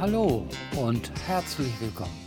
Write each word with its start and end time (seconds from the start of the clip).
Hallo 0.00 0.46
und 0.78 1.12
herzlich 1.26 1.78
willkommen. 1.78 2.18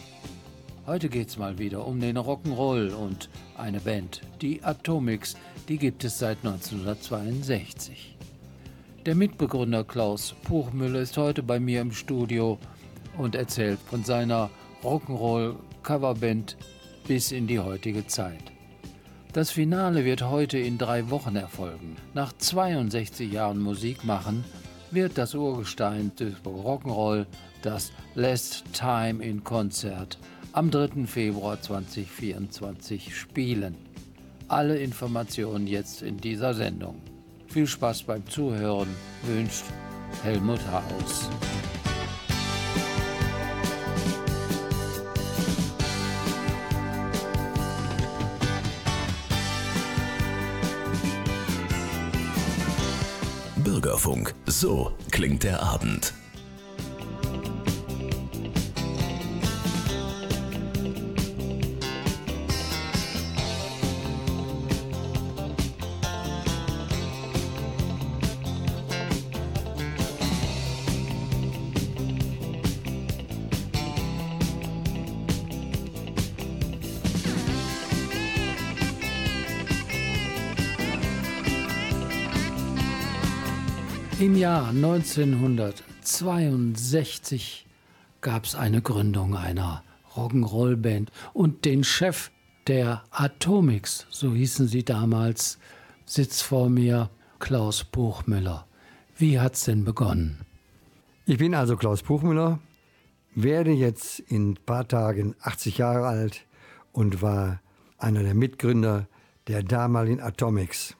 Heute 0.85 1.09
geht's 1.09 1.39
mal 1.39 1.57
wieder 1.57 1.87
um 1.87 1.99
den 1.99 2.19
Rock'n'Roll 2.19 2.93
und 2.93 3.29
eine 3.57 3.79
Band, 3.79 4.21
die 4.41 4.63
Atomics, 4.63 5.35
die 5.67 5.79
gibt 5.79 6.04
es 6.04 6.19
seit 6.19 6.37
1962. 6.45 8.15
Der 9.07 9.15
Mitbegründer 9.15 9.83
Klaus 9.83 10.36
Puchmüller 10.43 11.00
ist 11.00 11.17
heute 11.17 11.41
bei 11.41 11.59
mir 11.59 11.81
im 11.81 11.91
Studio 11.91 12.59
und 13.17 13.33
erzählt 13.33 13.79
von 13.79 14.03
seiner 14.03 14.51
Rock'n'Roll 14.83 15.55
Coverband 15.81 16.57
bis 17.07 17.31
in 17.31 17.47
die 17.47 17.57
heutige 17.57 18.05
Zeit. 18.05 18.51
Das 19.33 19.50
Finale 19.50 20.05
wird 20.05 20.21
heute 20.21 20.59
in 20.59 20.78
drei 20.78 21.09
Wochen 21.09 21.36
erfolgen. 21.36 21.95
Nach 22.14 22.33
62 22.33 23.31
Jahren 23.31 23.57
Musik 23.57 24.03
machen 24.03 24.43
wird 24.92 25.17
das 25.17 25.33
Urgestein 25.33 26.11
des 26.15 26.36
Rock'n'Roll 26.45 27.25
das 27.63 27.91
Last 28.13 28.65
Time 28.73 29.23
in 29.23 29.43
Konzert 29.43 30.19
am 30.51 30.69
3. 30.69 31.07
Februar 31.07 31.59
2024 31.59 33.16
spielen. 33.16 33.75
Alle 34.47 34.77
Informationen 34.77 35.66
jetzt 35.66 36.03
in 36.03 36.17
dieser 36.17 36.53
Sendung. 36.53 37.02
Viel 37.47 37.66
Spaß 37.66 38.03
beim 38.03 38.27
Zuhören 38.27 38.89
wünscht 39.23 39.66
Helmut 40.23 40.59
Haus. 40.72 41.30
Bürgerfunk. 53.64 54.36
So 54.45 54.92
klingt 55.11 55.44
der 55.44 55.64
Abend. 55.64 56.14
Jahr 84.44 84.69
1962 84.72 87.66
gab 88.19 88.44
es 88.44 88.55
eine 88.55 88.81
Gründung 88.81 89.38
einer 89.38 89.86
Rock'n'Roll-Band 90.17 91.13
und 91.31 91.63
den 91.63 91.86
Chef 91.86 92.30
der 92.67 93.03
Atomics, 93.11 94.05
so 94.09 94.33
hießen 94.33 94.67
sie 94.67 94.83
damals, 94.83 95.59
sitzt 96.05 96.44
vor 96.44 96.67
mir 96.67 97.09
Klaus 97.39 97.86
Buchmüller. 97.86 98.67
Wie 99.16 99.39
hat's 99.39 99.64
denn 99.64 99.86
begonnen? 99.86 100.39
Ich 101.25 101.38
bin 101.38 101.55
also 101.55 101.77
Klaus 101.77 102.03
Buchmüller, 102.03 102.59
werde 103.36 103.71
jetzt 103.71 104.20
in 104.20 104.49
ein 104.49 104.58
paar 104.65 104.89
Tagen 104.89 105.36
80 105.39 105.77
Jahre 105.77 106.05
alt 106.05 106.45
und 106.92 107.21
war 107.21 107.61
einer 107.98 108.23
der 108.23 108.33
Mitgründer 108.33 109.08
der 109.48 109.64
damaligen 109.64 110.20
Atomics 110.20 110.98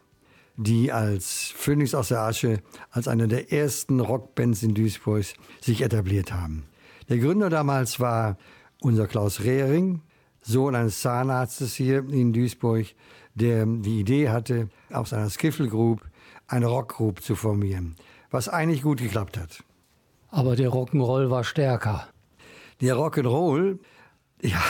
die 0.56 0.92
als 0.92 1.52
Phönix 1.56 1.96
aus 1.96 2.10
der 2.10 2.22
Asche, 2.22 2.62
als 2.92 3.08
eine 3.08 3.28
der 3.28 3.52
ersten 3.52 4.00
Rockbands 4.00 4.64
in 4.64 4.76
Duisburg 4.76 5.26
sich 5.62 5.82
etabliert 5.82 6.32
haben. 6.32 6.66
Der 7.10 7.18
Gründer 7.18 7.50
damals 7.50 8.00
war 8.00 8.38
unser 8.82 9.08
Klaus 9.08 9.42
Rehring, 9.42 10.02
Sohn 10.42 10.76
eines 10.76 11.02
Zahnarztes 11.02 11.74
hier 11.76 12.08
in 12.10 12.34
Duisburg, 12.34 12.88
der 13.34 13.66
die 13.66 14.00
Idee 14.00 14.30
hatte, 14.30 14.70
aus 14.92 15.14
einer 15.14 15.30
Skiffle 15.30 15.68
Group 15.68 16.02
eine 16.48 16.68
Rockgroup 16.68 17.22
zu 17.22 17.36
formieren, 17.36 17.96
was 18.30 18.50
eigentlich 18.50 18.84
gut 18.84 19.00
geklappt 19.00 19.38
hat. 19.38 19.64
Aber 20.30 20.56
der 20.56 20.70
Rock'n'Roll 20.70 21.30
war 21.30 21.44
stärker. 21.44 22.08
Der 22.82 22.96
Rock'n'Roll, 22.96 23.80
ja, 24.42 24.62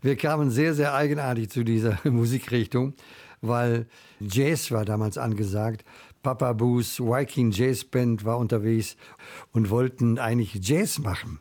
wir 0.00 0.16
kamen 0.16 0.50
sehr, 0.50 0.74
sehr 0.74 0.94
eigenartig 0.94 1.50
zu 1.50 1.64
dieser 1.64 1.98
Musikrichtung 2.04 2.94
weil 3.42 3.86
Jazz 4.20 4.70
war 4.70 4.84
damals 4.84 5.18
angesagt. 5.18 5.84
Papa 6.22 6.52
Boos 6.52 7.00
Viking 7.00 7.50
Jazz 7.50 7.84
Band 7.84 8.24
war 8.24 8.38
unterwegs 8.38 8.96
und 9.52 9.70
wollten 9.70 10.18
eigentlich 10.18 10.66
Jazz 10.66 10.98
machen. 10.98 11.40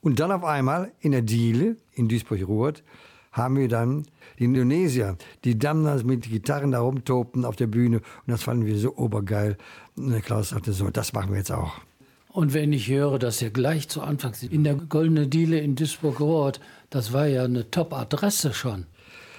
Und 0.00 0.20
dann 0.20 0.32
auf 0.32 0.44
einmal 0.44 0.92
in 1.00 1.12
der 1.12 1.22
Diele 1.22 1.76
in 1.92 2.08
Duisburg-Ruhrd 2.08 2.82
haben 3.32 3.56
wir 3.56 3.68
dann 3.68 4.06
die 4.38 4.44
Indonesier, 4.44 5.16
die 5.44 5.58
dann 5.58 5.84
mit 6.06 6.28
Gitarren 6.28 6.72
da 6.72 6.80
rumtobten 6.80 7.44
auf 7.44 7.56
der 7.56 7.66
Bühne. 7.66 7.98
Und 7.98 8.28
das 8.28 8.42
fanden 8.42 8.66
wir 8.66 8.78
so 8.78 8.96
obergeil. 8.96 9.56
Und 9.96 10.10
der 10.10 10.20
Klaus 10.20 10.50
sagte 10.50 10.72
so, 10.72 10.88
das 10.90 11.12
machen 11.12 11.30
wir 11.30 11.38
jetzt 11.38 11.52
auch. 11.52 11.72
Und 12.32 12.54
wenn 12.54 12.72
ich 12.72 12.88
höre, 12.88 13.18
dass 13.18 13.42
ihr 13.42 13.50
gleich 13.50 13.88
zu 13.88 14.02
Anfang 14.02 14.34
in 14.48 14.62
der 14.62 14.74
Goldene 14.74 15.26
Diele 15.26 15.58
in 15.58 15.74
Duisburg-Ruhrd, 15.74 16.60
das 16.88 17.12
war 17.12 17.26
ja 17.26 17.44
eine 17.44 17.70
Top-Adresse 17.70 18.54
schon. 18.54 18.86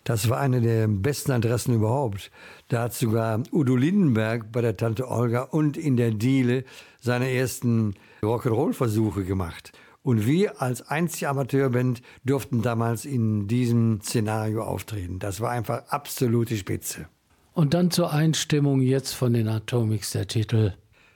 Das 0.04 0.30
war 0.30 0.40
eine 0.40 0.62
der 0.62 0.88
besten 0.88 1.32
Adressen 1.32 1.76
überhaupt. 1.76 2.32
Da 2.70 2.84
hat 2.84 2.94
sogar 2.94 3.42
Udo 3.52 3.76
Lindenberg 3.76 4.52
bei 4.52 4.62
der 4.62 4.76
Tante 4.76 5.10
Olga 5.10 5.44
und 5.44 5.78
in 5.78 5.96
der 5.96 6.12
Diele 6.12 6.64
seine 7.00 7.32
ersten 7.32 7.96
Rock'n'Roll-Versuche 8.24 9.24
gemacht. 9.24 9.72
Und 10.04 10.26
wir 10.26 10.62
als 10.62 10.88
einzige 10.88 11.30
Amateurband 11.30 12.02
durften 12.26 12.64
damals 12.64 13.06
in 13.06 13.48
diesem 13.48 14.02
Szenario 14.02 14.64
auftreten. 14.64 15.20
Das 15.20 15.42
war 15.42 15.52
einfach 15.52 15.84
absolute 15.90 16.58
Spitze. 16.58 17.08
Und 17.54 17.74
dann 17.74 17.92
zur 17.92 18.12
Einstimmung 18.12 18.82
jetzt 18.82 19.14
von 19.14 19.34
den 19.34 19.48
Atomics 19.48 20.12
der 20.12 20.28
Titel. 20.28 20.74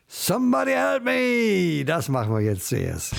Somebody 0.08 0.72
help 0.72 1.04
me! 1.04 1.84
Das 1.84 2.10
machen 2.10 2.32
wir 2.34 2.42
jetzt 2.42 2.68
zuerst. 2.68 3.16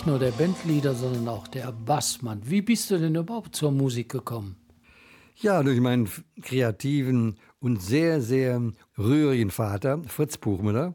Nicht 0.00 0.06
nur 0.06 0.18
der 0.18 0.30
Bandleader, 0.30 0.94
sondern 0.94 1.28
auch 1.28 1.46
der 1.46 1.72
Bassmann. 1.72 2.40
Wie 2.46 2.62
bist 2.62 2.90
du 2.90 2.96
denn 2.96 3.14
überhaupt 3.14 3.54
zur 3.54 3.70
Musik 3.70 4.08
gekommen? 4.08 4.56
Ja, 5.36 5.62
durch 5.62 5.78
meinen 5.78 6.08
kreativen 6.40 7.36
und 7.58 7.82
sehr, 7.82 8.22
sehr 8.22 8.62
rührigen 8.96 9.50
Vater, 9.50 10.02
Fritz 10.06 10.38
Buchmüller, 10.38 10.94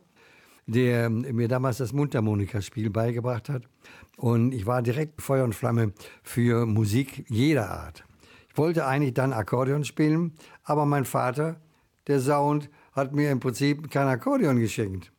der 0.66 1.12
mir 1.12 1.48
damals 1.48 1.78
das 1.78 1.94
Mundharmonikaspiel 1.94 2.90
beigebracht 2.90 3.48
hat. 3.48 3.70
Und 4.18 4.56
ich 4.56 4.66
war 4.66 4.82
direkt 4.82 5.22
Feuer 5.22 5.44
und 5.44 5.54
Flamme 5.54 5.94
für 6.24 6.66
Musik 6.66 7.26
jeder 7.30 7.70
Art. 7.70 8.04
Ich 8.50 8.58
wollte 8.58 8.88
eigentlich 8.88 9.14
dann 9.14 9.34
Akkordeon 9.34 9.84
spielen, 9.84 10.34
aber 10.64 10.88
mein 10.88 11.06
Vater, 11.06 11.62
der 12.08 12.22
Sound, 12.22 12.72
hat 12.94 13.14
mir 13.14 13.30
im 13.30 13.40
Prinzip 13.40 13.92
kein 13.92 14.08
Akkordeon 14.08 14.60
geschenkt. 14.60 15.12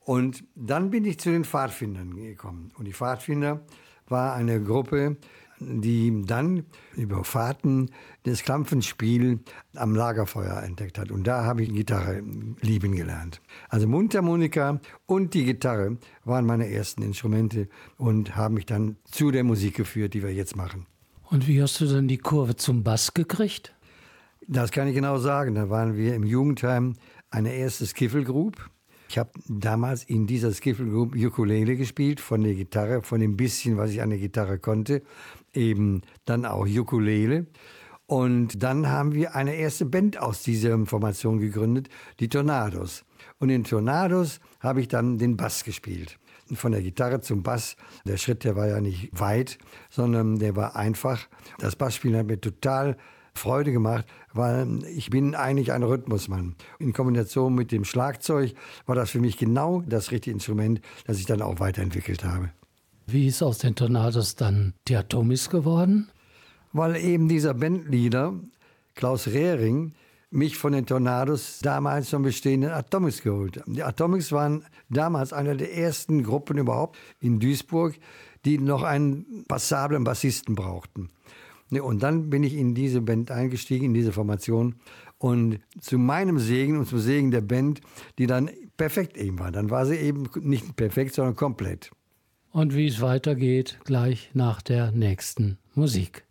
Und 0.00 0.44
dann 0.54 0.90
bin 0.90 1.04
ich 1.04 1.20
zu 1.20 1.30
den 1.30 1.44
Pfadfindern 1.44 2.16
gekommen. 2.16 2.72
Und 2.76 2.86
die 2.86 2.92
Pfadfinder 2.92 3.60
war 4.08 4.34
eine 4.34 4.62
Gruppe, 4.62 5.16
die 5.60 6.22
dann 6.24 6.64
über 6.96 7.22
Fahrten 7.22 7.90
das 8.22 8.42
Klampfenspiel 8.42 9.40
am 9.76 9.94
Lagerfeuer 9.94 10.62
entdeckt 10.62 10.98
hat. 10.98 11.10
Und 11.10 11.26
da 11.26 11.44
habe 11.44 11.62
ich 11.62 11.72
Gitarre 11.72 12.22
lieben 12.60 12.96
gelernt. 12.96 13.40
Also 13.68 13.86
Mundharmonika 13.86 14.80
und 15.06 15.34
die 15.34 15.44
Gitarre 15.44 15.98
waren 16.24 16.46
meine 16.46 16.70
ersten 16.70 17.02
Instrumente 17.02 17.68
und 17.98 18.36
haben 18.36 18.54
mich 18.54 18.66
dann 18.66 18.96
zu 19.04 19.30
der 19.30 19.44
Musik 19.44 19.76
geführt, 19.76 20.14
die 20.14 20.22
wir 20.22 20.32
jetzt 20.32 20.56
machen. 20.56 20.86
Und 21.24 21.46
wie 21.46 21.62
hast 21.62 21.80
du 21.80 21.86
dann 21.86 22.08
die 22.08 22.18
Kurve 22.18 22.56
zum 22.56 22.82
Bass 22.82 23.14
gekriegt? 23.14 23.74
Das 24.48 24.72
kann 24.72 24.88
ich 24.88 24.94
genau 24.94 25.18
sagen. 25.18 25.54
Da 25.54 25.70
waren 25.70 25.96
wir 25.96 26.14
im 26.14 26.24
Jugendheim 26.24 26.94
eine 27.30 27.52
erste 27.52 27.86
Skiffle-Group. 27.86 28.68
Ich 29.10 29.18
habe 29.18 29.32
damals 29.48 30.04
in 30.04 30.28
dieser 30.28 30.52
Skiffle-Group 30.52 31.16
Ukulele 31.16 31.74
gespielt, 31.74 32.20
von 32.20 32.42
der 32.42 32.54
Gitarre, 32.54 33.02
von 33.02 33.18
dem 33.18 33.36
bisschen, 33.36 33.76
was 33.76 33.90
ich 33.90 34.02
an 34.02 34.10
der 34.10 34.20
Gitarre 34.20 34.60
konnte, 34.60 35.02
eben 35.52 36.02
dann 36.26 36.44
auch 36.44 36.64
Ukulele. 36.64 37.46
Und 38.06 38.62
dann 38.62 38.86
haben 38.86 39.12
wir 39.12 39.34
eine 39.34 39.56
erste 39.56 39.84
Band 39.84 40.20
aus 40.20 40.44
dieser 40.44 40.86
Formation 40.86 41.40
gegründet, 41.40 41.88
die 42.20 42.28
Tornados. 42.28 43.04
Und 43.40 43.50
in 43.50 43.64
Tornados 43.64 44.38
habe 44.60 44.80
ich 44.80 44.86
dann 44.86 45.18
den 45.18 45.36
Bass 45.36 45.64
gespielt. 45.64 46.20
Von 46.54 46.70
der 46.70 46.80
Gitarre 46.80 47.20
zum 47.20 47.42
Bass, 47.42 47.74
der 48.04 48.16
Schritt, 48.16 48.44
der 48.44 48.54
war 48.54 48.68
ja 48.68 48.80
nicht 48.80 49.10
weit, 49.10 49.58
sondern 49.88 50.38
der 50.38 50.54
war 50.54 50.76
einfach. 50.76 51.26
Das 51.58 51.74
Bassspielen 51.74 52.16
hat 52.16 52.26
mir 52.26 52.40
total 52.40 52.96
Freude 53.34 53.72
gemacht, 53.72 54.04
weil 54.32 54.84
ich 54.84 55.10
bin 55.10 55.34
eigentlich 55.34 55.72
ein 55.72 55.82
Rhythmusmann. 55.82 56.54
In 56.78 56.92
Kombination 56.92 57.54
mit 57.54 57.72
dem 57.72 57.84
Schlagzeug 57.84 58.54
war 58.86 58.94
das 58.94 59.10
für 59.10 59.20
mich 59.20 59.38
genau 59.38 59.82
das 59.86 60.10
richtige 60.10 60.34
Instrument, 60.34 60.80
das 61.06 61.18
ich 61.18 61.26
dann 61.26 61.42
auch 61.42 61.60
weiterentwickelt 61.60 62.24
habe. 62.24 62.50
Wie 63.06 63.26
ist 63.26 63.42
aus 63.42 63.58
den 63.58 63.74
Tornados 63.74 64.36
dann 64.36 64.74
die 64.86 64.96
Atomis 64.96 65.50
geworden? 65.50 66.10
Weil 66.72 66.96
eben 66.96 67.28
dieser 67.28 67.54
Bandleader, 67.54 68.34
Klaus 68.94 69.26
Rehring, 69.26 69.94
mich 70.30 70.56
von 70.56 70.72
den 70.72 70.86
Tornados 70.86 71.58
damals 71.60 72.10
zum 72.10 72.22
bestehenden 72.22 72.70
Atomics 72.70 73.22
geholt 73.22 73.56
hat. 73.56 73.64
Die 73.66 73.82
Atomics 73.82 74.30
waren 74.30 74.64
damals 74.88 75.32
eine 75.32 75.56
der 75.56 75.76
ersten 75.76 76.22
Gruppen 76.22 76.58
überhaupt 76.58 76.96
in 77.20 77.40
Duisburg, 77.40 77.96
die 78.44 78.58
noch 78.58 78.82
einen 78.82 79.44
passablen 79.48 80.04
Bassisten 80.04 80.54
brauchten. 80.54 81.10
Und 81.78 82.02
dann 82.02 82.30
bin 82.30 82.42
ich 82.42 82.56
in 82.56 82.74
diese 82.74 83.00
Band 83.00 83.30
eingestiegen, 83.30 83.86
in 83.86 83.94
diese 83.94 84.12
Formation. 84.12 84.76
Und 85.18 85.60
zu 85.80 85.98
meinem 85.98 86.38
Segen 86.38 86.78
und 86.78 86.86
zum 86.86 86.98
Segen 86.98 87.30
der 87.30 87.42
Band, 87.42 87.80
die 88.18 88.26
dann 88.26 88.50
perfekt 88.76 89.16
eben 89.16 89.38
war. 89.38 89.52
Dann 89.52 89.70
war 89.70 89.86
sie 89.86 89.96
eben 89.96 90.28
nicht 90.40 90.74
perfekt, 90.74 91.14
sondern 91.14 91.36
komplett. 91.36 91.90
Und 92.50 92.74
wie 92.74 92.88
es 92.88 93.00
weitergeht, 93.00 93.78
gleich 93.84 94.30
nach 94.34 94.62
der 94.62 94.90
nächsten 94.90 95.58
Musik. 95.74 96.24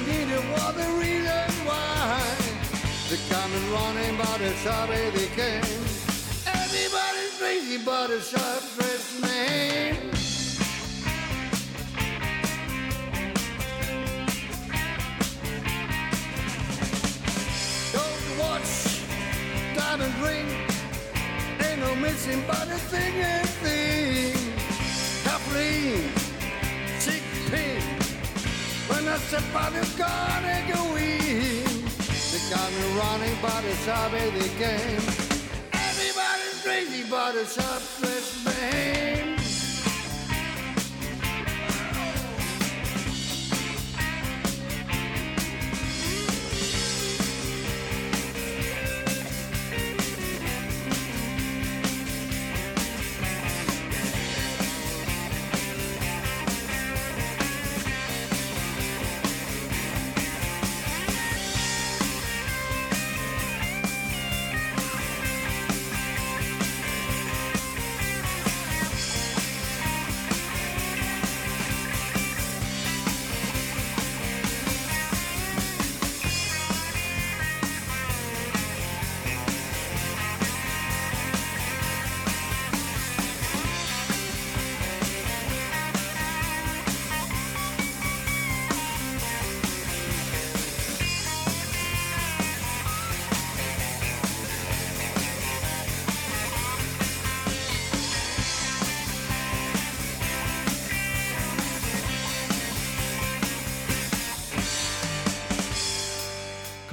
needed 0.00 0.44
was 0.50 0.74
the 0.74 0.88
reason 0.98 1.66
why. 1.66 2.20
They 3.08 3.18
come 3.28 3.52
and 3.52 3.66
running, 3.70 4.16
but 4.16 4.40
it's 4.40 4.64
how 4.64 4.86
they 4.86 5.10
came. 5.36 5.62
Everybody's 6.46 7.38
crazy, 7.38 7.78
but 7.84 8.10
it's 8.10 8.30
sharp 8.30 8.62
dressed 8.76 9.20
man. 9.22 9.94
Don't 17.92 18.38
watch, 18.40 19.02
diamond 19.76 20.14
ring. 20.22 20.48
Ain't 21.66 21.80
no 21.80 21.94
missing, 21.96 22.42
but 22.46 22.66
a 22.68 22.78
thing 22.90 23.14
and 23.14 23.48
thing. 23.48 24.32
Kathleen. 25.24 26.13
When 29.14 29.22
I 29.22 29.26
step 29.26 29.54
out 29.54 29.74
of 29.74 29.98
car, 29.98 30.42
they 30.42 30.72
go 30.72 30.96
in. 30.96 31.64
They 32.30 32.42
got 32.50 32.70
me 32.72 32.84
running, 32.98 33.36
but 33.40 33.64
it's 33.64 33.86
how 33.86 34.08
they 34.08 34.30
came. 34.58 35.02
Everybody's 35.72 36.62
crazy, 36.62 37.04
but 37.08 37.36
it's 37.36 37.58
up 37.58 37.82
dressed 38.00 38.44
man. 38.44 39.23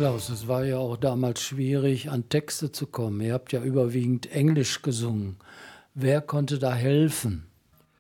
Klaus, 0.02 0.30
es 0.30 0.48
war 0.48 0.66
ja 0.66 0.80
auch 0.80 0.98
damals 0.98 1.44
schwierig, 1.44 2.10
an 2.10 2.28
Texte 2.28 2.72
zu 2.72 2.88
kommen. 2.88 3.22
Ihr 3.22 3.34
habt 3.34 3.52
ja 3.52 3.62
überwiegend 3.62 4.32
Englisch 4.32 4.82
gesungen. 4.82 5.36
Wer 5.94 6.22
konnte 6.22 6.58
da 6.58 6.74
helfen? 6.74 7.46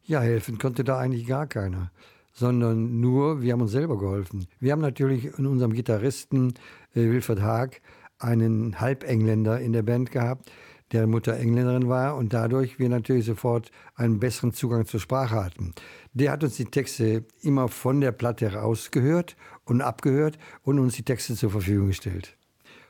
Ja, 0.06 0.22
helfen 0.22 0.58
konnte 0.58 0.84
da 0.84 0.98
eigentlich 0.98 1.28
gar 1.28 1.46
keiner, 1.46 1.92
sondern 2.34 3.00
nur 3.00 3.44
wir 3.44 3.54
haben 3.54 3.62
uns 3.62 3.74
selber 3.74 4.00
geholfen. 4.00 4.48
Wir 4.60 4.72
haben 4.72 4.82
natürlich 4.82 5.38
in 5.38 5.46
unserem 5.46 5.74
Gitarristen 5.74 6.56
äh, 6.96 7.02
Wilfried 7.02 7.42
Haag 7.42 7.82
einen 8.18 8.82
Halbengländer 8.82 9.60
in 9.60 9.72
der 9.72 9.84
Band 9.84 10.10
gehabt, 10.10 10.52
deren 10.92 11.10
Mutter 11.10 11.38
Engländerin 11.38 11.88
war 11.90 12.16
und 12.16 12.34
dadurch 12.34 12.80
wir 12.80 12.90
natürlich 12.90 13.26
sofort 13.26 13.72
einen 13.96 14.20
besseren 14.20 14.54
Zugang 14.54 14.86
zur 14.86 15.00
Sprache 15.00 15.36
hatten. 15.36 15.74
Der 16.14 16.32
hat 16.32 16.44
uns 16.44 16.58
die 16.58 16.66
Texte 16.66 17.26
immer 17.42 17.68
von 17.68 18.02
der 18.02 18.12
Platte 18.12 18.54
rausgehört 18.54 19.36
und 19.66 19.82
abgehört 19.82 20.38
und 20.64 20.80
uns 20.80 20.96
die 20.96 21.04
Texte 21.04 21.36
zur 21.36 21.52
Verfügung 21.52 21.88
gestellt. 21.88 22.36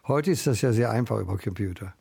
Heute 0.08 0.32
ist 0.32 0.48
das 0.48 0.62
ja 0.62 0.74
sehr 0.74 0.90
einfach 0.92 1.20
über 1.20 1.38
Computer. 1.38 1.94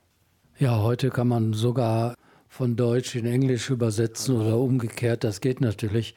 Ja, 0.58 0.78
heute 0.78 1.10
kann 1.10 1.28
man 1.28 1.52
sogar 1.52 2.14
von 2.48 2.76
Deutsch 2.76 3.14
in 3.14 3.26
Englisch 3.26 3.70
übersetzen 3.70 4.36
oder 4.36 4.58
umgekehrt, 4.58 5.24
das 5.24 5.40
geht 5.40 5.60
natürlich. 5.60 6.14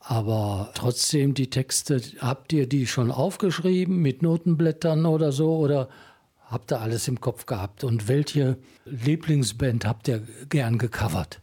Aber 0.00 0.70
trotzdem, 0.74 1.34
die 1.34 1.50
Texte, 1.50 2.00
habt 2.20 2.52
ihr 2.52 2.68
die 2.68 2.86
schon 2.86 3.10
aufgeschrieben 3.10 3.98
mit 3.98 4.22
Notenblättern 4.22 5.06
oder 5.06 5.32
so? 5.32 5.56
Oder 5.56 5.88
habt 6.48 6.72
ihr 6.72 6.80
alles 6.80 7.08
im 7.08 7.20
Kopf 7.20 7.46
gehabt? 7.46 7.84
Und 7.84 8.08
welche 8.08 8.58
Lieblingsband 8.84 9.86
habt 9.86 10.08
ihr 10.08 10.22
gern 10.48 10.78
gecovert? 10.78 11.40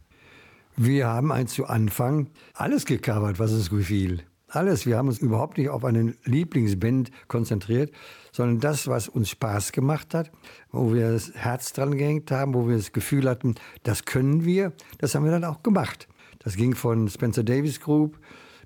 Wir 0.76 1.06
haben 1.06 1.32
ein 1.32 1.48
zu 1.48 1.66
Anfang 1.66 2.28
alles 2.52 2.84
gecovert, 2.84 3.38
was 3.38 3.52
uns 3.52 3.70
gefiel. 3.70 4.22
Alles. 4.48 4.86
Wir 4.86 4.96
haben 4.96 5.08
uns 5.08 5.18
überhaupt 5.18 5.58
nicht 5.58 5.70
auf 5.70 5.84
eine 5.84 6.14
Lieblingsband 6.24 7.10
konzentriert, 7.28 7.92
sondern 8.30 8.60
das, 8.60 8.86
was 8.86 9.08
uns 9.08 9.30
Spaß 9.30 9.72
gemacht 9.72 10.14
hat, 10.14 10.30
wo 10.70 10.92
wir 10.92 11.12
das 11.12 11.32
Herz 11.34 11.72
dran 11.72 11.96
gehängt 11.96 12.30
haben, 12.30 12.54
wo 12.54 12.68
wir 12.68 12.76
das 12.76 12.92
Gefühl 12.92 13.28
hatten, 13.28 13.56
das 13.82 14.04
können 14.04 14.44
wir, 14.44 14.72
das 14.98 15.14
haben 15.14 15.24
wir 15.24 15.32
dann 15.32 15.44
auch 15.44 15.62
gemacht. 15.62 16.06
Das 16.38 16.56
ging 16.56 16.74
von 16.74 17.08
Spencer 17.08 17.42
Davis 17.42 17.80
Group 17.80 18.18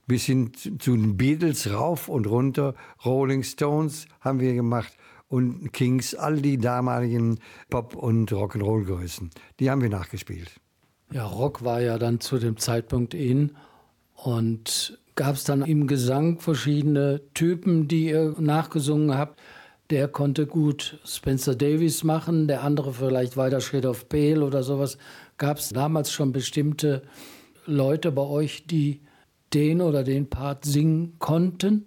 bis 0.07 0.25
hin 0.25 0.53
zu 0.55 0.97
den 0.97 1.17
Beatles 1.17 1.73
rauf 1.73 2.09
und 2.09 2.27
runter. 2.27 2.75
Rolling 3.05 3.43
Stones 3.43 4.07
haben 4.21 4.41
wir 4.41 4.53
gemacht 4.55 4.93
und 5.31 5.73
Kings, 5.73 6.15
all 6.15 6.43
die 6.43 6.59
damaligen 6.59 7.39
Pop- 7.71 7.95
und 7.95 8.31
Rock'n'Roll-Größen. 8.33 9.31
Die 9.61 9.71
haben 9.71 9.81
wir 9.81 9.89
nachgespielt. 9.89 10.51
Ja, 11.13 11.25
Rock 11.25 11.65
war 11.65 11.81
ja 11.81 11.99
dann 11.99 12.21
zu 12.21 12.39
dem 12.39 12.57
Zeitpunkt 12.57 13.15
in. 13.15 13.53
Und 14.15 14.99
gab 15.15 15.37
es 15.37 15.45
dann 15.45 15.63
im 15.63 15.87
Gesang 15.87 16.41
verschiedene 16.41 17.23
Typen, 17.33 17.87
die 17.87 18.09
ihr 18.09 18.35
nachgesungen 18.39 19.17
habt. 19.17 19.41
Der 19.91 20.09
konnte 20.09 20.47
gut 20.47 21.01
Spencer 21.05 21.55
Davis 21.55 22.03
machen, 22.03 22.49
der 22.49 22.65
andere 22.65 22.93
vielleicht 22.93 23.37
weiter 23.37 23.61
Shade 23.61 23.89
of 23.89 24.09
Pale 24.09 24.45
oder 24.45 24.65
sowas. 24.65 24.99
Gab 25.39 25.59
es 25.59 25.69
damals 25.69 26.13
schon 26.13 26.33
bestimmte 26.33 27.03
Leute 27.67 28.11
bei 28.11 28.23
euch, 28.23 28.67
die 28.67 29.03
den 29.55 29.81
oder 29.81 30.03
den 30.03 30.29
Part 30.29 30.65
singen 30.65 31.19
konnten? 31.19 31.87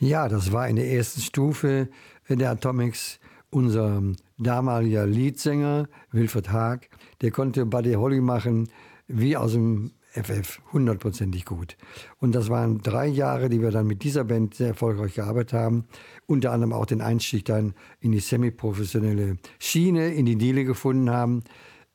Ja, 0.00 0.28
das 0.28 0.50
war 0.50 0.66
in 0.66 0.76
der 0.76 0.90
ersten 0.90 1.20
Stufe 1.20 1.88
der 2.36 2.50
Atomics 2.50 3.20
unser 3.50 4.02
damaliger 4.38 5.06
Leadsänger 5.06 5.88
Wilfried 6.12 6.50
Haag. 6.50 6.88
Der 7.20 7.30
konnte 7.30 7.66
Buddy 7.66 7.94
Holly 7.94 8.20
machen 8.20 8.68
wie 9.08 9.36
aus 9.36 9.52
dem 9.52 9.90
FF, 10.12 10.60
hundertprozentig 10.72 11.44
gut. 11.44 11.76
Und 12.18 12.34
das 12.34 12.48
waren 12.48 12.78
drei 12.78 13.06
Jahre, 13.06 13.48
die 13.48 13.60
wir 13.60 13.70
dann 13.70 13.86
mit 13.86 14.02
dieser 14.02 14.24
Band 14.24 14.54
sehr 14.54 14.68
erfolgreich 14.68 15.14
gearbeitet 15.14 15.52
haben. 15.52 15.84
Unter 16.26 16.52
anderem 16.52 16.72
auch 16.72 16.86
den 16.86 17.00
Einstieg 17.00 17.44
dann 17.44 17.74
in 18.00 18.12
die 18.12 18.20
semi-professionelle 18.20 19.36
Schiene, 19.60 20.08
in 20.08 20.26
die 20.26 20.36
Diele 20.36 20.64
gefunden 20.64 21.10
haben. 21.10 21.44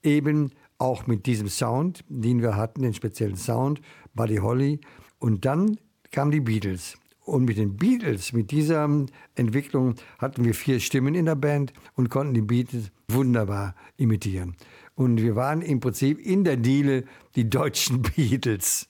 Eben 0.02 0.52
auch 0.78 1.08
mit 1.08 1.26
diesem 1.26 1.50
Sound, 1.50 2.06
den 2.08 2.42
wir 2.42 2.56
hatten, 2.56 2.84
den 2.84 2.94
speziellen 2.94 3.38
Sound, 3.38 3.82
Buddy 4.14 4.38
Holly. 4.38 4.80
Und 5.20 5.46
dann 5.46 5.78
kamen 6.12 6.32
die 6.32 6.42
Beatles. 6.42 6.98
Und 7.26 7.46
mit 7.46 7.58
den 7.58 7.76
Beatles, 7.76 8.34
mit 8.34 8.52
dieser 8.52 8.88
Entwicklung, 9.34 9.96
hatten 10.20 10.46
wir 10.46 10.54
vier 10.54 10.80
Stimmen 10.80 11.16
in 11.16 11.26
der 11.26 11.36
Band 11.36 11.74
und 11.96 12.10
konnten 12.10 12.36
die 12.36 12.42
Beatles 12.42 12.92
wunderbar 13.08 13.76
imitieren. 13.98 14.56
Und 14.94 15.22
wir 15.22 15.36
waren 15.36 15.64
im 15.64 15.80
Prinzip 15.80 16.20
in 16.20 16.44
der 16.44 16.56
Diele 16.56 17.04
die 17.36 17.50
deutschen 17.50 18.02
Beatles. 18.16 18.88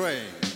Train. 0.00 0.49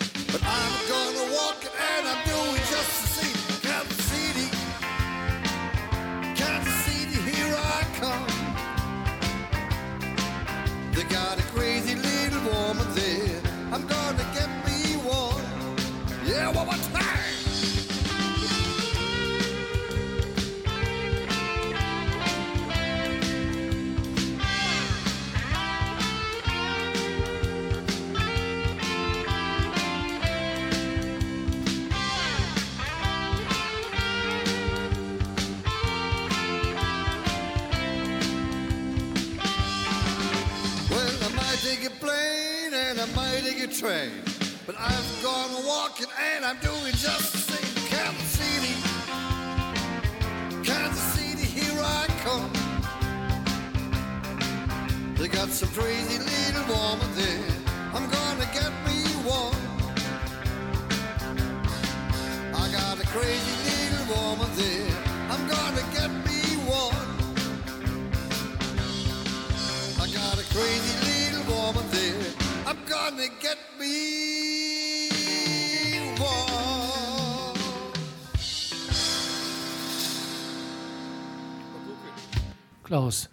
Klaus, 82.95 83.29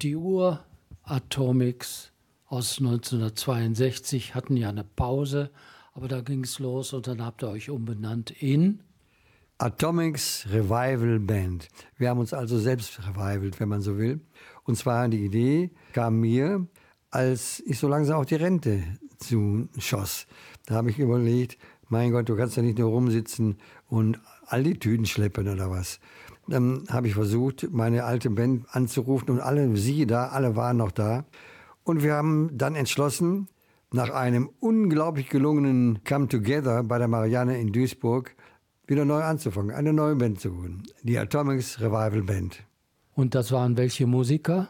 die 0.00 0.16
Uhr 0.16 0.64
Atomics 1.02 2.10
aus 2.46 2.78
1962 2.78 4.34
hatten 4.34 4.56
ja 4.56 4.70
eine 4.70 4.82
Pause, 4.82 5.50
aber 5.92 6.08
da 6.08 6.22
ging 6.22 6.42
es 6.42 6.58
los 6.58 6.94
und 6.94 7.06
dann 7.06 7.22
habt 7.22 7.42
ihr 7.42 7.50
euch 7.50 7.68
umbenannt 7.68 8.30
in 8.30 8.80
Atomics 9.58 10.46
Revival 10.50 11.20
Band. 11.20 11.68
Wir 11.98 12.08
haben 12.08 12.18
uns 12.18 12.32
also 12.32 12.58
selbst 12.58 12.98
revivalt, 13.06 13.60
wenn 13.60 13.68
man 13.68 13.82
so 13.82 13.98
will. 13.98 14.22
Und 14.62 14.76
zwar 14.76 15.06
die 15.10 15.22
Idee 15.22 15.70
kam 15.92 16.20
mir, 16.20 16.66
als 17.10 17.62
ich 17.66 17.78
so 17.78 17.88
langsam 17.88 18.22
auch 18.22 18.24
die 18.24 18.36
Rente 18.36 18.84
zuschoss. 19.18 20.26
Da 20.64 20.76
habe 20.76 20.88
ich 20.88 20.98
überlegt, 20.98 21.58
mein 21.90 22.10
Gott, 22.10 22.30
du 22.30 22.36
kannst 22.36 22.56
ja 22.56 22.62
nicht 22.62 22.78
nur 22.78 22.88
rumsitzen 22.88 23.58
und 23.86 24.18
all 24.46 24.62
die 24.62 24.78
Tüten 24.78 25.04
schleppen 25.04 25.46
oder 25.46 25.70
was. 25.70 26.00
Dann 26.46 26.84
habe 26.90 27.08
ich 27.08 27.14
versucht, 27.14 27.68
meine 27.72 28.04
alte 28.04 28.30
Band 28.30 28.66
anzurufen 28.70 29.30
und 29.30 29.40
alle, 29.40 29.76
siehe 29.76 30.06
da, 30.06 30.28
alle 30.28 30.56
waren 30.56 30.76
noch 30.76 30.92
da. 30.92 31.24
Und 31.84 32.02
wir 32.02 32.14
haben 32.14 32.50
dann 32.52 32.74
entschlossen, 32.74 33.48
nach 33.92 34.10
einem 34.10 34.50
unglaublich 34.58 35.28
gelungenen 35.28 36.00
Come 36.04 36.28
Together 36.28 36.82
bei 36.82 36.98
der 36.98 37.08
Marianne 37.08 37.60
in 37.60 37.72
Duisburg, 37.72 38.34
wieder 38.86 39.04
neu 39.04 39.22
anzufangen, 39.22 39.74
eine 39.74 39.92
neue 39.92 40.16
Band 40.16 40.40
zu 40.40 40.50
gründen. 40.50 40.82
Die 41.02 41.18
Atomics 41.18 41.80
Revival 41.80 42.22
Band. 42.22 42.64
Und 43.14 43.34
das 43.34 43.52
waren 43.52 43.76
welche 43.76 44.06
Musiker? 44.06 44.68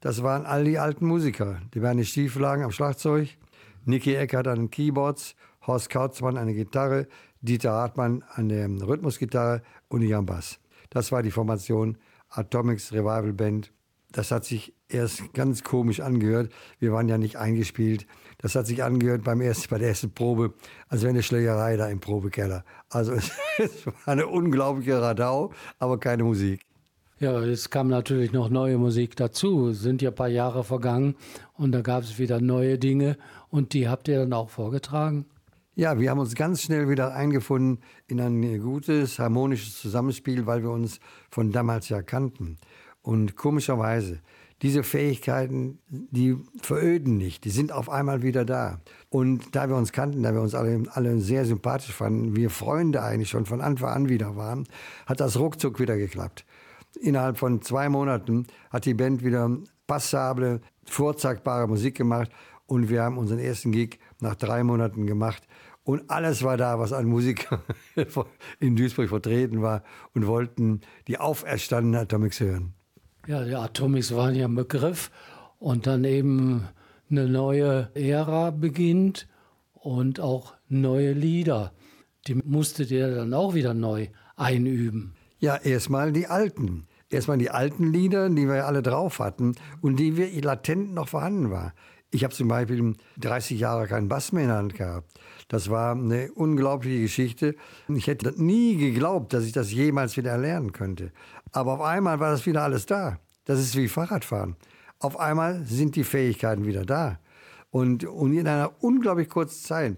Das 0.00 0.22
waren 0.22 0.44
all 0.44 0.64
die 0.64 0.78
alten 0.78 1.06
Musiker. 1.06 1.60
Die 1.74 1.80
Bernie 1.80 2.04
Stieflagen 2.04 2.64
am 2.64 2.72
Schlagzeug, 2.72 3.38
Niki 3.84 4.14
Eckert 4.14 4.48
an 4.48 4.56
den 4.56 4.70
Keyboards, 4.70 5.36
Horst 5.66 5.88
Kautzmann 5.88 6.36
an 6.36 6.46
der 6.46 6.56
Gitarre, 6.56 7.06
Dieter 7.40 7.72
Hartmann 7.72 8.24
an 8.34 8.48
der 8.48 8.68
Rhythmusgitarre 8.68 9.62
und 9.88 10.02
Jan 10.02 10.26
Bass. 10.26 10.58
Das 10.96 11.12
war 11.12 11.22
die 11.22 11.30
Formation 11.30 11.98
Atomics 12.30 12.90
Revival 12.90 13.34
Band. 13.34 13.70
Das 14.12 14.30
hat 14.30 14.46
sich 14.46 14.72
erst 14.88 15.34
ganz 15.34 15.62
komisch 15.62 16.00
angehört. 16.00 16.50
Wir 16.78 16.90
waren 16.90 17.06
ja 17.06 17.18
nicht 17.18 17.36
eingespielt. 17.36 18.06
Das 18.38 18.54
hat 18.54 18.66
sich 18.66 18.82
angehört 18.82 19.22
beim 19.22 19.42
ersten, 19.42 19.68
bei 19.68 19.76
der 19.76 19.88
ersten 19.88 20.14
Probe, 20.14 20.54
als 20.88 21.02
wäre 21.02 21.10
eine 21.10 21.22
Schlägerei 21.22 21.76
da 21.76 21.90
im 21.90 22.00
Probekeller. 22.00 22.64
Also 22.88 23.12
es, 23.12 23.30
es 23.58 23.84
war 23.84 23.94
eine 24.06 24.26
unglaubliche 24.26 24.98
Radau, 24.98 25.52
aber 25.78 26.00
keine 26.00 26.24
Musik. 26.24 26.62
Ja, 27.18 27.40
es 27.42 27.68
kam 27.68 27.88
natürlich 27.88 28.32
noch 28.32 28.48
neue 28.48 28.78
Musik 28.78 29.16
dazu. 29.16 29.68
Es 29.68 29.80
sind 29.80 30.00
ja 30.00 30.08
ein 30.08 30.14
paar 30.14 30.28
Jahre 30.28 30.64
vergangen 30.64 31.14
und 31.58 31.72
da 31.72 31.82
gab 31.82 32.04
es 32.04 32.18
wieder 32.18 32.40
neue 32.40 32.78
Dinge 32.78 33.18
und 33.50 33.74
die 33.74 33.86
habt 33.86 34.08
ihr 34.08 34.20
dann 34.20 34.32
auch 34.32 34.48
vorgetragen? 34.48 35.26
Ja, 35.78 35.98
wir 36.00 36.08
haben 36.08 36.20
uns 36.20 36.34
ganz 36.34 36.62
schnell 36.62 36.88
wieder 36.88 37.14
eingefunden 37.14 37.82
in 38.06 38.18
ein 38.18 38.62
gutes, 38.62 39.18
harmonisches 39.18 39.78
Zusammenspiel, 39.78 40.46
weil 40.46 40.62
wir 40.62 40.70
uns 40.70 41.00
von 41.30 41.52
damals 41.52 41.90
ja 41.90 42.00
kannten. 42.00 42.56
Und 43.02 43.36
komischerweise, 43.36 44.20
diese 44.62 44.82
Fähigkeiten, 44.82 45.78
die 45.90 46.38
veröden 46.62 47.18
nicht, 47.18 47.44
die 47.44 47.50
sind 47.50 47.72
auf 47.72 47.90
einmal 47.90 48.22
wieder 48.22 48.46
da. 48.46 48.80
Und 49.10 49.54
da 49.54 49.68
wir 49.68 49.76
uns 49.76 49.92
kannten, 49.92 50.22
da 50.22 50.32
wir 50.32 50.40
uns 50.40 50.54
alle, 50.54 50.84
alle 50.92 51.20
sehr 51.20 51.44
sympathisch 51.44 51.92
fanden, 51.92 52.34
wir 52.34 52.48
Freunde 52.48 53.02
eigentlich 53.02 53.28
schon 53.28 53.44
von 53.44 53.60
Anfang 53.60 53.90
an 53.90 54.08
wieder 54.08 54.34
waren, 54.34 54.66
hat 55.04 55.20
das 55.20 55.38
ruckzuck 55.38 55.78
wieder 55.78 55.98
geklappt. 55.98 56.46
Innerhalb 57.02 57.36
von 57.36 57.60
zwei 57.60 57.90
Monaten 57.90 58.46
hat 58.70 58.86
die 58.86 58.94
Band 58.94 59.22
wieder 59.22 59.50
passable, 59.86 60.62
vorzeigbare 60.86 61.68
Musik 61.68 61.96
gemacht 61.96 62.30
und 62.64 62.88
wir 62.88 63.02
haben 63.02 63.18
unseren 63.18 63.40
ersten 63.40 63.72
Gig 63.72 63.98
nach 64.20 64.34
drei 64.34 64.62
Monaten 64.62 65.06
gemacht. 65.06 65.42
Und 65.84 66.10
alles 66.10 66.42
war 66.42 66.56
da, 66.56 66.78
was 66.78 66.92
an 66.92 67.06
Musik 67.06 67.48
in 68.60 68.74
Duisburg 68.74 69.08
vertreten 69.08 69.62
war 69.62 69.82
und 70.14 70.26
wollten 70.26 70.80
die 71.06 71.18
auferstandenen 71.18 72.00
Atomics 72.00 72.40
hören. 72.40 72.74
Ja, 73.26 73.44
die 73.44 73.54
Atomics 73.54 74.14
waren 74.14 74.34
ja 74.34 74.46
ein 74.46 74.54
Begriff 74.54 75.10
und 75.58 75.86
dann 75.86 76.04
eben 76.04 76.68
eine 77.10 77.28
neue 77.28 77.90
Ära 77.94 78.50
beginnt 78.50 79.28
und 79.74 80.18
auch 80.20 80.54
neue 80.68 81.12
Lieder. 81.12 81.72
Die 82.26 82.34
musstet 82.34 82.90
ihr 82.90 83.14
dann 83.14 83.32
auch 83.32 83.54
wieder 83.54 83.74
neu 83.74 84.08
einüben. 84.34 85.14
Ja, 85.38 85.56
erstmal 85.56 86.12
die 86.12 86.26
alten. 86.26 86.88
Erstmal 87.08 87.38
die 87.38 87.50
alten 87.50 87.92
Lieder, 87.92 88.28
die 88.28 88.48
wir 88.48 88.66
alle 88.66 88.82
drauf 88.82 89.20
hatten 89.20 89.54
und 89.80 90.00
die 90.00 90.16
wir 90.16 90.28
latent 90.42 90.92
noch 90.92 91.08
vorhanden 91.08 91.50
waren. 91.50 91.72
Ich 92.10 92.22
habe 92.22 92.32
zum 92.32 92.48
Beispiel 92.48 92.94
30 93.18 93.58
Jahre 93.58 93.86
keinen 93.88 94.08
Bass 94.08 94.32
mehr 94.32 94.44
in 94.44 94.48
der 94.48 94.58
Hand 94.58 94.74
gehabt. 94.74 95.18
Das 95.48 95.70
war 95.70 95.92
eine 95.92 96.32
unglaubliche 96.32 97.00
Geschichte. 97.00 97.56
Ich 97.88 98.06
hätte 98.06 98.32
nie 98.40 98.76
geglaubt, 98.76 99.32
dass 99.32 99.44
ich 99.44 99.52
das 99.52 99.72
jemals 99.72 100.16
wieder 100.16 100.30
erlernen 100.30 100.72
könnte. 100.72 101.12
Aber 101.52 101.74
auf 101.74 101.80
einmal 101.80 102.20
war 102.20 102.30
das 102.30 102.46
wieder 102.46 102.62
alles 102.62 102.86
da. 102.86 103.18
Das 103.44 103.58
ist 103.58 103.76
wie 103.76 103.88
Fahrradfahren. 103.88 104.56
Auf 104.98 105.18
einmal 105.18 105.64
sind 105.64 105.96
die 105.96 106.04
Fähigkeiten 106.04 106.64
wieder 106.64 106.84
da. 106.84 107.18
Und, 107.70 108.04
und 108.04 108.32
in 108.32 108.46
einer 108.46 108.72
unglaublich 108.80 109.28
kurzen 109.28 109.64
Zeit. 109.64 109.96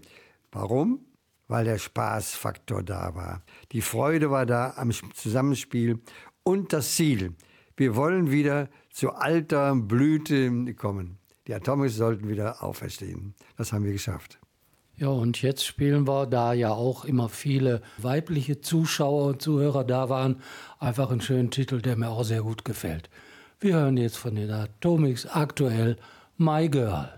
Warum? 0.51 1.05
Weil 1.47 1.65
der 1.65 1.77
Spaßfaktor 1.77 2.83
da 2.83 3.15
war. 3.15 3.43
Die 3.71 3.81
Freude 3.81 4.31
war 4.31 4.45
da 4.45 4.73
am 4.77 4.91
Zusammenspiel 4.91 5.99
und 6.43 6.73
das 6.73 6.95
Ziel. 6.95 7.35
Wir 7.77 7.95
wollen 7.95 8.31
wieder 8.31 8.67
zu 8.91 9.11
alter 9.11 9.75
Blüte 9.75 10.73
kommen. 10.73 11.18
Die 11.49 11.55
Atomics 11.55 11.95
sollten 11.95 12.29
wieder 12.29 12.63
auferstehen. 12.63 13.33
Das 13.57 13.73
haben 13.73 13.83
wir 13.83 13.91
geschafft. 13.91 14.37
Ja, 14.97 15.07
und 15.07 15.41
jetzt 15.41 15.65
spielen 15.65 16.07
wir, 16.07 16.27
da 16.27 16.53
ja 16.53 16.69
auch 16.69 17.05
immer 17.05 17.27
viele 17.27 17.81
weibliche 17.97 18.61
Zuschauer 18.61 19.25
und 19.29 19.41
Zuhörer 19.41 19.83
da 19.83 20.09
waren, 20.09 20.43
einfach 20.77 21.09
einen 21.09 21.21
schönen 21.21 21.49
Titel, 21.49 21.81
der 21.81 21.95
mir 21.95 22.09
auch 22.09 22.23
sehr 22.23 22.43
gut 22.43 22.65
gefällt. 22.65 23.09
Wir 23.59 23.73
hören 23.73 23.97
jetzt 23.97 24.17
von 24.17 24.35
den 24.35 24.51
Atomics 24.51 25.25
aktuell 25.25 25.97
My 26.37 26.69
Girl. 26.69 27.09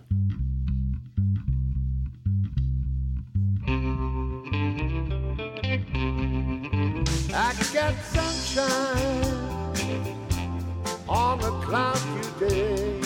I 7.34 7.54
got 7.74 7.96
sunshine 8.14 9.36
on 11.10 11.44
a 11.44 11.66
cloudy 11.66 12.40
day. 12.40 13.01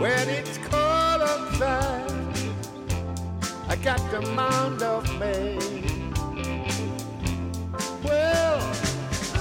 When 0.00 0.28
it's 0.28 0.58
cold 0.58 1.22
outside, 1.22 2.12
I 3.68 3.74
got 3.82 3.98
the 4.12 4.22
mind 4.30 4.80
of 4.80 5.02
May. 5.18 5.58
Well, 8.04 8.60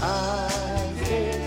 I 0.02 0.94
guess 1.00 1.47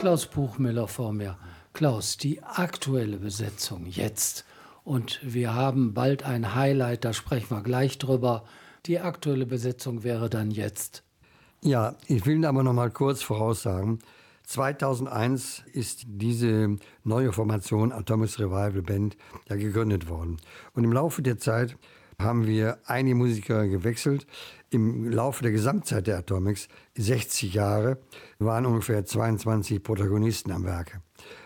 Klaus 0.00 0.26
Buchmüller 0.26 0.88
vor 0.88 1.12
mir. 1.12 1.36
Klaus, 1.72 2.16
die 2.16 2.42
aktuelle 2.42 3.18
Besetzung 3.18 3.86
jetzt. 3.86 4.44
Und 4.84 5.20
wir 5.22 5.54
haben 5.54 5.94
bald 5.94 6.22
ein 6.24 6.54
Highlight, 6.54 7.04
da 7.04 7.12
sprechen 7.12 7.50
wir 7.50 7.62
gleich 7.62 7.98
drüber. 7.98 8.44
Die 8.86 9.00
aktuelle 9.00 9.46
Besetzung 9.46 10.04
wäre 10.04 10.30
dann 10.30 10.50
jetzt. 10.50 11.02
Ja, 11.62 11.96
ich 12.06 12.24
will 12.24 12.44
aber 12.46 12.62
noch 12.62 12.72
mal 12.72 12.90
kurz 12.90 13.22
voraussagen. 13.22 13.98
2001 14.44 15.62
ist 15.72 16.04
diese 16.06 16.76
neue 17.04 17.32
Formation 17.32 17.92
Atomics 17.92 18.40
Revival 18.40 18.82
Band 18.82 19.16
ja 19.48 19.56
gegründet 19.56 20.08
worden. 20.08 20.38
Und 20.72 20.84
im 20.84 20.92
Laufe 20.92 21.22
der 21.22 21.38
Zeit 21.38 21.76
haben 22.18 22.46
wir 22.46 22.78
einige 22.84 23.14
Musiker 23.14 23.68
gewechselt. 23.68 24.26
Im 24.70 25.10
Laufe 25.10 25.42
der 25.42 25.52
Gesamtzeit 25.52 26.06
der 26.06 26.18
Atomics, 26.18 26.68
60 26.96 27.54
Jahre, 27.54 27.98
waren 28.38 28.66
ungefähr 28.66 29.04
22 29.04 29.82
Protagonisten 29.82 30.50
am 30.52 30.64
Werke. 30.64 31.00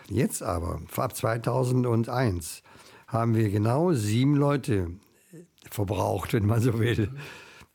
Jetzt 0.09 0.43
aber, 0.43 0.81
ab 0.95 1.15
2001, 1.15 2.63
haben 3.07 3.35
wir 3.35 3.49
genau 3.49 3.93
sieben 3.93 4.35
Leute 4.35 4.91
verbraucht, 5.69 6.33
wenn 6.33 6.45
man 6.45 6.61
so 6.61 6.79
will. 6.79 7.09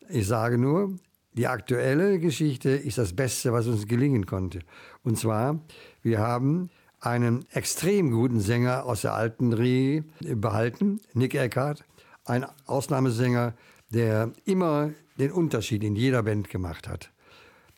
Ich 0.09 0.27
sage 0.27 0.59
nur, 0.59 0.97
die 1.33 1.47
aktuelle 1.47 2.19
Geschichte 2.19 2.71
ist 2.71 2.99
das 2.99 3.15
Beste, 3.15 3.53
was 3.53 3.67
uns 3.67 3.87
gelingen 3.87 4.27
konnte. 4.27 4.61
Und 5.05 5.17
zwar, 5.19 5.61
wir 6.03 6.19
haben 6.19 6.71
einen 7.01 7.47
extrem 7.51 8.11
guten 8.11 8.41
Sänger 8.41 8.85
aus 8.85 9.03
der 9.03 9.15
alten 9.15 9.53
Riege 9.53 10.05
behalten, 10.37 11.01
Nick 11.15 11.35
Eckhardt, 11.35 11.85
ein 12.25 12.45
Ausnahmesänger, 12.67 13.55
der 13.91 14.33
immer 14.45 14.91
den 15.19 15.33
Unterschied 15.33 15.83
in 15.85 15.97
jeder 15.97 16.23
Band 16.23 16.51
gemacht 16.51 16.89
hat. 16.89 17.11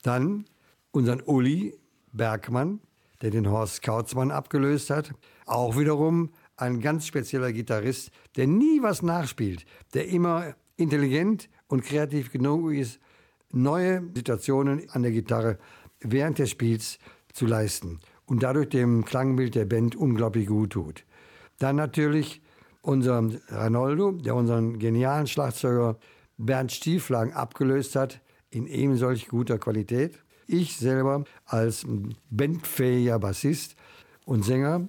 Dann 0.03 0.47
unseren 0.91 1.21
Uli 1.21 1.75
Bergmann, 2.13 2.81
der 3.21 3.31
den 3.31 3.49
Horst 3.51 3.83
Kautzmann 3.83 4.31
abgelöst 4.31 4.91
hat. 4.91 5.13
Auch 5.47 5.79
wiederum 5.79 6.31
ein 6.63 6.81
ganz 6.81 7.07
spezieller 7.07 7.53
Gitarrist, 7.53 8.11
der 8.37 8.47
nie 8.47 8.83
was 8.83 9.03
nachspielt, 9.03 9.67
der 9.95 10.09
immer 10.09 10.55
intelligent 10.77 11.49
und 11.67 11.83
kreativ 11.83 12.31
genug 12.33 12.73
ist, 12.73 13.01
neue 13.51 14.03
Situationen 14.15 14.89
an 14.91 15.03
der 15.03 15.13
Gitarre 15.13 15.59
während 16.01 16.39
des 16.39 16.51
Spiels 16.51 16.99
zu 17.33 17.47
leisten 17.47 18.01
und 18.27 18.43
dadurch 18.43 18.69
dem 18.69 19.05
Klangbild 19.05 19.55
der 19.55 19.65
Band 19.65 19.97
unglaublich 19.97 20.47
gut 20.47 20.71
tut. 20.71 21.05
Dann 21.59 21.77
natürlich 21.77 22.41
unser 22.81 23.29
Ranoldo, 23.49 24.13
der 24.13 24.35
unseren 24.35 24.79
genialen 24.79 25.27
Schlagzeuger 25.27 25.99
Bernd 26.39 26.73
Stieflagen 26.73 27.33
abgelöst 27.33 27.95
hat, 27.97 28.21
in 28.51 28.67
eben 28.67 28.97
solch 28.97 29.29
guter 29.29 29.59
Qualität. 29.59 30.19
Ich 30.47 30.77
selber 30.77 31.25
als 31.45 31.87
bandfähiger 32.31 33.19
Bassist 33.19 33.77
und 34.25 34.45
Sänger. 34.45 34.89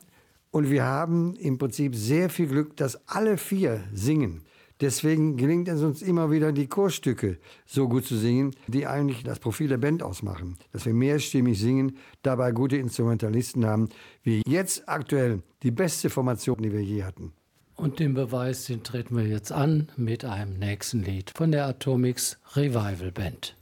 Und 0.53 0.69
wir 0.69 0.83
haben 0.83 1.35
im 1.37 1.57
Prinzip 1.57 1.95
sehr 1.95 2.29
viel 2.29 2.45
Glück, 2.45 2.77
dass 2.77 3.09
alle 3.09 3.37
vier 3.37 3.83
singen. 3.91 4.43
Deswegen 4.81 5.35
gelingt 5.35 5.67
es 5.67 5.81
uns 5.81 6.03
immer 6.03 6.29
wieder, 6.29 6.51
die 6.51 6.67
Chorstücke 6.67 7.39
so 7.65 7.89
gut 7.89 8.05
zu 8.05 8.15
singen, 8.15 8.51
die 8.67 8.85
eigentlich 8.85 9.23
das 9.23 9.39
Profil 9.39 9.69
der 9.69 9.79
Band 9.79 10.03
ausmachen. 10.03 10.59
Dass 10.71 10.85
wir 10.85 10.93
mehrstimmig 10.93 11.59
singen, 11.59 11.97
dabei 12.21 12.51
gute 12.51 12.77
Instrumentalisten 12.77 13.65
haben, 13.65 13.89
wie 14.21 14.43
jetzt 14.45 14.87
aktuell 14.87 15.41
die 15.63 15.71
beste 15.71 16.11
Formation, 16.11 16.57
die 16.61 16.71
wir 16.71 16.83
je 16.83 17.03
hatten. 17.03 17.33
Und 17.75 17.97
den 17.97 18.13
Beweis, 18.13 18.65
den 18.65 18.83
treten 18.83 19.17
wir 19.17 19.25
jetzt 19.25 19.51
an 19.51 19.87
mit 19.97 20.23
einem 20.23 20.59
nächsten 20.59 21.01
Lied 21.01 21.31
von 21.35 21.51
der 21.51 21.65
Atomics 21.65 22.37
Revival 22.55 23.11
Band. 23.11 23.55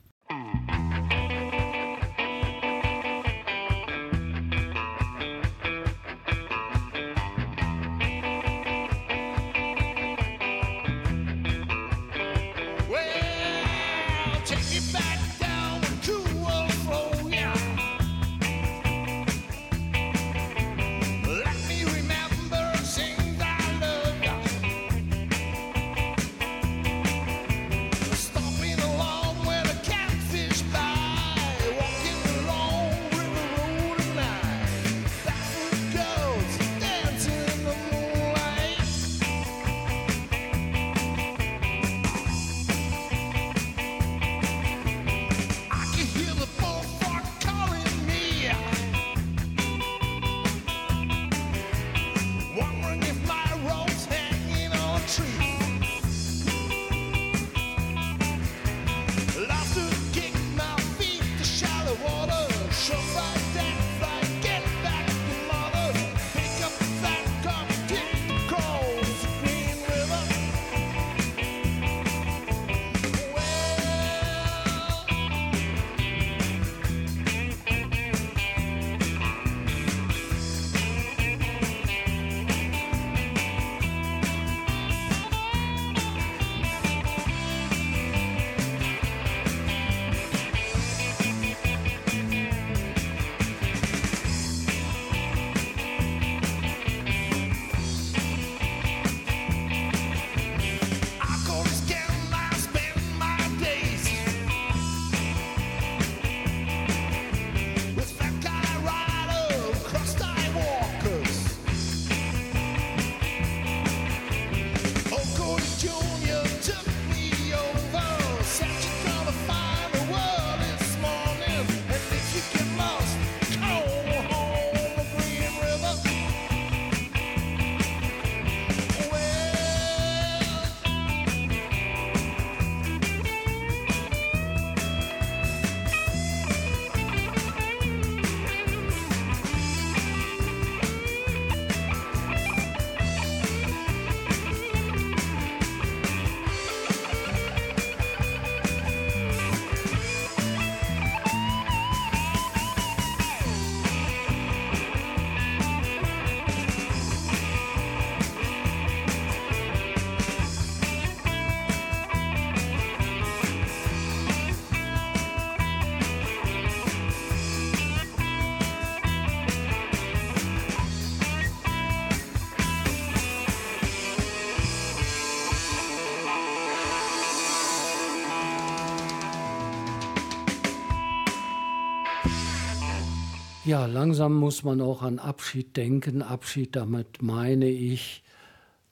Ja, 183.72 183.86
langsam 183.86 184.34
muss 184.34 184.66
man 184.66 184.82
auch 184.82 185.02
an 185.02 185.18
Abschied 185.18 185.78
denken. 185.78 186.22
Abschied, 186.22 186.76
damit 186.76 187.22
meine 187.22 187.70
ich, 187.70 188.22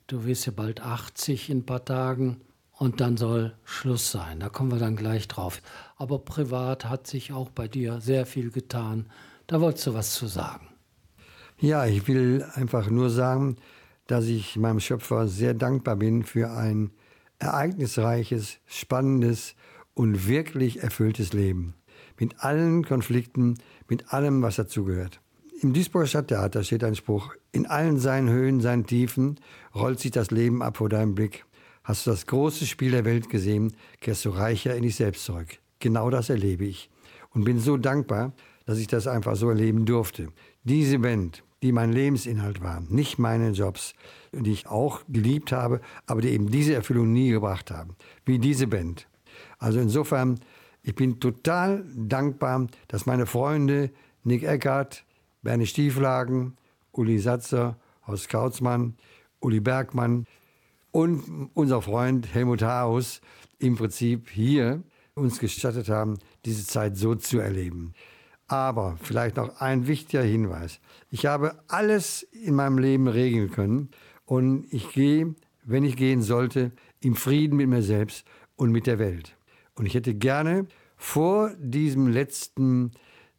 du 0.08 0.24
wirst 0.24 0.46
ja 0.46 0.54
bald 0.56 0.80
80 0.80 1.50
in 1.50 1.58
ein 1.58 1.66
paar 1.66 1.84
Tagen 1.84 2.40
und 2.72 3.02
dann 3.02 3.18
soll 3.18 3.54
Schluss 3.66 4.10
sein. 4.10 4.40
Da 4.40 4.48
kommen 4.48 4.72
wir 4.72 4.80
dann 4.80 4.96
gleich 4.96 5.28
drauf. 5.28 5.62
Aber 5.98 6.20
privat 6.20 6.86
hat 6.86 7.08
sich 7.08 7.34
auch 7.34 7.50
bei 7.50 7.68
dir 7.68 8.00
sehr 8.00 8.26
viel 8.26 8.52
getan. 8.52 9.08
Da 9.48 9.60
wolltest 9.60 9.86
du 9.88 9.96
was 9.96 10.14
zu 10.14 10.28
sagen. 10.28 10.70
Ja, 11.58 11.86
ich 11.86 12.08
will 12.08 12.46
einfach 12.54 12.90
nur 12.90 13.10
sagen, 13.10 13.58
dass 14.08 14.28
ich 14.28 14.56
meinem 14.56 14.80
Schöpfer 14.80 15.28
sehr 15.28 15.56
dankbar 15.56 15.98
bin 15.98 16.24
für 16.24 16.52
ein 16.52 16.92
ereignisreiches, 17.40 18.60
spannendes 18.66 19.56
und 19.94 20.26
wirklich 20.26 20.82
erfülltes 20.82 21.34
Leben. 21.34 21.74
Mit 22.18 22.46
allen 22.46 22.86
Konflikten, 22.86 23.58
mit 23.90 24.14
allem, 24.14 24.42
was 24.42 24.56
dazugehört. 24.56 25.20
Im 25.62 25.74
Duisburger 25.74 26.08
Stadttheater 26.08 26.64
steht 26.64 26.84
ein 26.84 26.96
Spruch, 26.96 27.36
in 27.52 27.66
allen 27.66 28.00
seinen 28.00 28.30
Höhen, 28.30 28.62
seinen 28.62 28.86
Tiefen 28.86 29.40
rollt 29.76 30.00
sich 30.00 30.12
das 30.12 30.32
Leben 30.32 30.62
ab 30.62 30.78
vor 30.78 30.88
deinem 30.88 31.16
Blick. 31.16 31.46
Hast 31.84 32.06
du 32.06 32.12
das 32.12 32.28
große 32.28 32.66
Spiel 32.66 32.92
der 32.92 33.04
Welt 33.04 33.30
gesehen, 33.30 33.74
kehrst 34.00 34.24
du 34.24 34.30
reicher 34.30 34.76
in 34.76 34.84
dich 34.84 34.96
selbst 34.96 35.26
zurück. 35.26 35.58
Genau 35.80 36.10
das 36.10 36.30
erlebe 36.30 36.66
ich 36.66 36.90
und 37.34 37.44
bin 37.44 37.60
so 37.60 37.78
dankbar, 37.78 38.34
dass 38.66 38.78
ich 38.78 38.88
das 38.88 39.08
einfach 39.08 39.36
so 39.36 39.50
erleben 39.50 39.86
durfte. 39.86 40.28
Diese 40.64 41.00
Band, 41.00 41.44
die 41.64 41.72
mein 41.72 41.92
Lebensinhalt 41.92 42.62
war, 42.62 42.82
nicht 42.82 43.18
meine 43.18 43.50
Jobs, 43.52 43.94
die 44.32 44.52
ich 44.52 44.68
auch 44.68 45.02
geliebt 45.10 45.52
habe, 45.52 45.82
aber 46.06 46.22
die 46.22 46.30
eben 46.30 46.52
diese 46.52 46.74
Erfüllung 46.74 47.12
nie 47.12 47.32
gebracht 47.32 47.72
haben, 47.72 47.96
wie 48.26 48.40
diese 48.40 48.68
Band. 48.68 49.08
Also 49.58 49.80
insofern, 49.80 50.40
ich 50.82 50.96
bin 50.96 51.20
total 51.20 51.86
dankbar, 51.96 52.68
dass 52.88 53.06
meine 53.06 53.26
Freunde 53.26 53.92
Nick 54.24 54.44
Eckert, 54.44 55.06
Bernie 55.42 55.66
Stieflagen, 55.66 56.58
Uli 56.92 57.20
Satzer, 57.20 57.78
Horst 58.08 58.30
Kautzmann, 58.30 58.96
Uli 59.40 59.60
Bergmann 59.60 60.26
und 60.92 61.50
unser 61.54 61.82
Freund 61.82 62.34
Helmut 62.34 62.62
Haus 62.64 63.22
im 63.60 63.76
Prinzip 63.76 64.30
hier 64.30 64.84
uns 65.14 65.40
gestattet 65.40 65.90
haben, 65.90 66.18
diese 66.46 66.66
Zeit 66.66 66.98
so 66.98 67.16
zu 67.16 67.40
erleben. 67.40 67.94
Aber 68.48 68.98
vielleicht 69.04 69.36
noch 69.36 69.60
ein 69.62 69.86
wichtiger 69.88 70.24
Hinweis. 70.24 70.80
Ich 71.12 71.26
habe 71.26 71.62
alles 71.68 72.24
in 72.24 72.56
meinem 72.56 72.80
Leben 72.80 73.08
regeln 73.08 73.52
können 73.52 73.90
und 74.26 74.66
ich 74.72 74.92
gehe, 74.92 75.36
wenn 75.64 75.84
ich 75.84 75.98
gehen 75.98 76.22
sollte, 76.22 76.72
im 77.02 77.16
Frieden 77.16 77.58
mit 77.58 77.70
mir 77.70 77.84
selbst 77.84 78.26
und 78.56 78.72
mit 78.72 78.88
der 78.88 78.98
Welt. 78.98 79.36
Und 79.80 79.86
ich 79.86 79.94
hätte 79.94 80.14
gerne 80.14 80.68
vor 80.98 81.54
diesem 81.58 82.10
letzten 82.10 82.92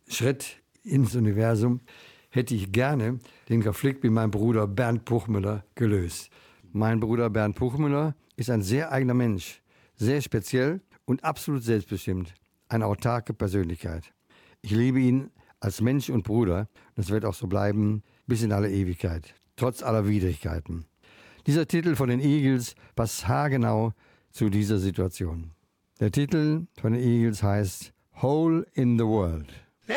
Schritt 0.08 0.62
ins 0.82 1.14
Universum, 1.14 1.82
hätte 2.30 2.54
ich 2.54 2.72
gerne 2.72 3.18
den 3.50 3.62
Konflikt 3.62 4.02
mit 4.02 4.12
meinem 4.12 4.30
Bruder 4.30 4.66
Bernd 4.66 5.04
Puchmüller 5.04 5.66
gelöst. 5.74 6.30
Mein 6.72 6.98
Bruder 6.98 7.28
Bernd 7.28 7.56
Puchmüller 7.56 8.14
ist 8.36 8.48
ein 8.48 8.62
sehr 8.62 8.90
eigener 8.90 9.12
Mensch, 9.12 9.60
sehr 9.96 10.22
speziell 10.22 10.80
und 11.04 11.22
absolut 11.24 11.62
selbstbestimmt, 11.62 12.32
eine 12.70 12.86
autarke 12.86 13.34
Persönlichkeit. 13.34 14.10
Ich 14.62 14.70
liebe 14.70 14.98
ihn 14.98 15.28
als 15.60 15.82
Mensch 15.82 16.08
und 16.08 16.22
Bruder. 16.22 16.70
Das 16.94 17.10
wird 17.10 17.26
auch 17.26 17.34
so 17.34 17.48
bleiben 17.48 18.02
bis 18.26 18.42
in 18.42 18.52
alle 18.52 18.70
Ewigkeit, 18.70 19.34
trotz 19.56 19.82
aller 19.82 20.08
Widrigkeiten. 20.08 20.86
Dieser 21.46 21.68
Titel 21.68 21.96
von 21.96 22.08
den 22.08 22.20
Eagles 22.20 22.76
passt 22.96 23.28
haargenau 23.28 23.92
zu 24.30 24.48
dieser 24.48 24.78
Situation. 24.78 25.50
Der 26.00 26.10
Titel 26.10 26.66
von 26.80 26.94
den 26.94 27.02
Eagles 27.02 27.42
heißt 27.42 27.92
Hole 28.22 28.66
in 28.72 28.96
the 28.98 29.04
World. 29.04 29.52
They 29.86 29.96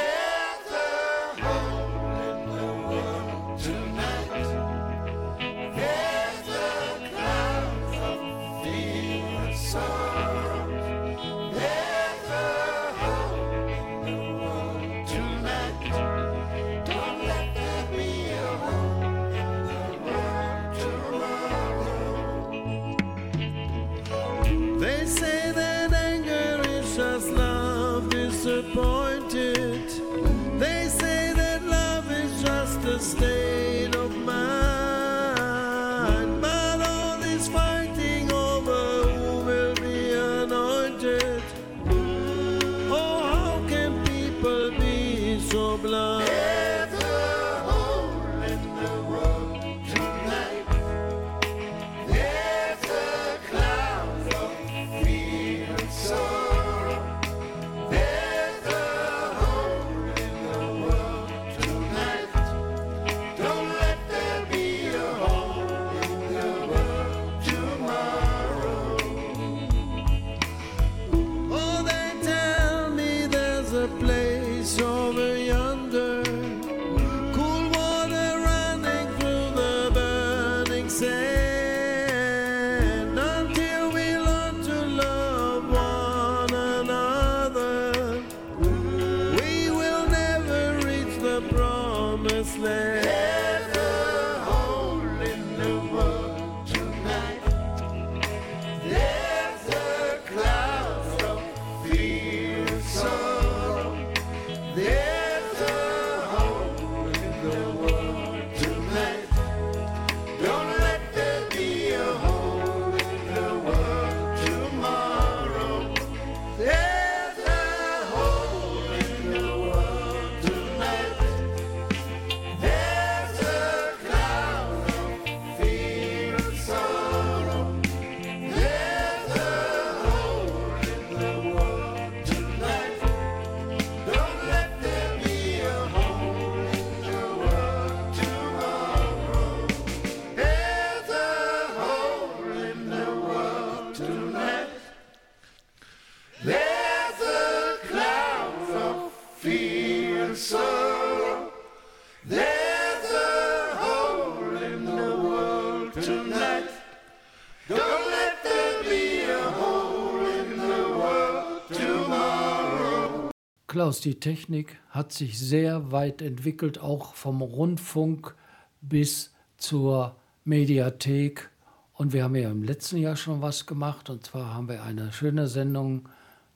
Klaus, 163.83 163.99
die 163.99 164.17
Technik 164.17 164.79
hat 164.91 165.11
sich 165.11 165.37
sehr 165.37 165.91
weit 165.91 166.21
entwickelt, 166.21 166.79
auch 166.79 167.15
vom 167.15 167.41
Rundfunk 167.41 168.33
bis 168.79 169.33
zur 169.57 170.15
Mediathek. 170.45 171.49
Und 171.91 172.13
wir 172.13 172.23
haben 172.23 172.35
ja 172.35 172.49
im 172.49 172.63
letzten 172.63 172.95
Jahr 172.95 173.17
schon 173.17 173.41
was 173.41 173.65
gemacht. 173.65 174.09
Und 174.09 174.25
zwar 174.25 174.53
haben 174.53 174.69
wir 174.69 174.83
eine 174.83 175.11
schöne 175.11 175.47
Sendung 175.47 176.07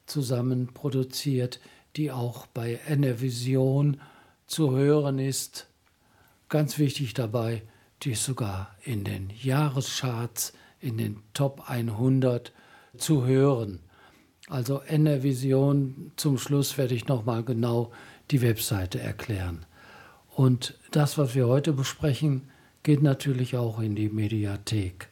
zusammen 0.05 0.67
produziert, 0.73 1.59
die 1.97 2.13
auch 2.13 2.45
bei 2.45 2.79
NRVision 2.87 3.99
zu 4.45 4.71
hören 4.71 5.19
ist. 5.19 5.67
Ganz 6.47 6.79
wichtig 6.79 7.13
dabei, 7.13 7.61
die 8.03 8.11
ist 8.11 8.23
sogar 8.23 8.73
in 8.85 9.03
den 9.03 9.33
Jahrescharts, 9.41 10.53
in 10.79 10.97
den 10.97 11.21
Top 11.33 11.69
100 11.69 12.53
zu 12.95 13.25
hören. 13.25 13.81
Also 14.49 14.79
NR 14.79 15.23
Vision, 15.23 16.11
zum 16.15 16.37
Schluss 16.37 16.77
werde 16.77 16.95
ich 16.95 17.07
nochmal 17.07 17.43
genau 17.43 17.91
die 18.31 18.41
Webseite 18.41 18.99
erklären. 18.99 19.65
Und 20.35 20.77
das, 20.91 21.17
was 21.17 21.35
wir 21.35 21.47
heute 21.47 21.73
besprechen, 21.73 22.43
geht 22.83 23.01
natürlich 23.01 23.57
auch 23.57 23.79
in 23.79 23.95
die 23.95 24.07
Mediathek. 24.07 25.09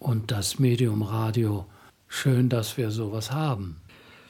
Und 0.00 0.32
das 0.32 0.58
Medium 0.58 1.02
Radio, 1.02 1.66
schön, 2.08 2.48
dass 2.48 2.76
wir 2.76 2.90
sowas 2.90 3.30
haben. 3.30 3.76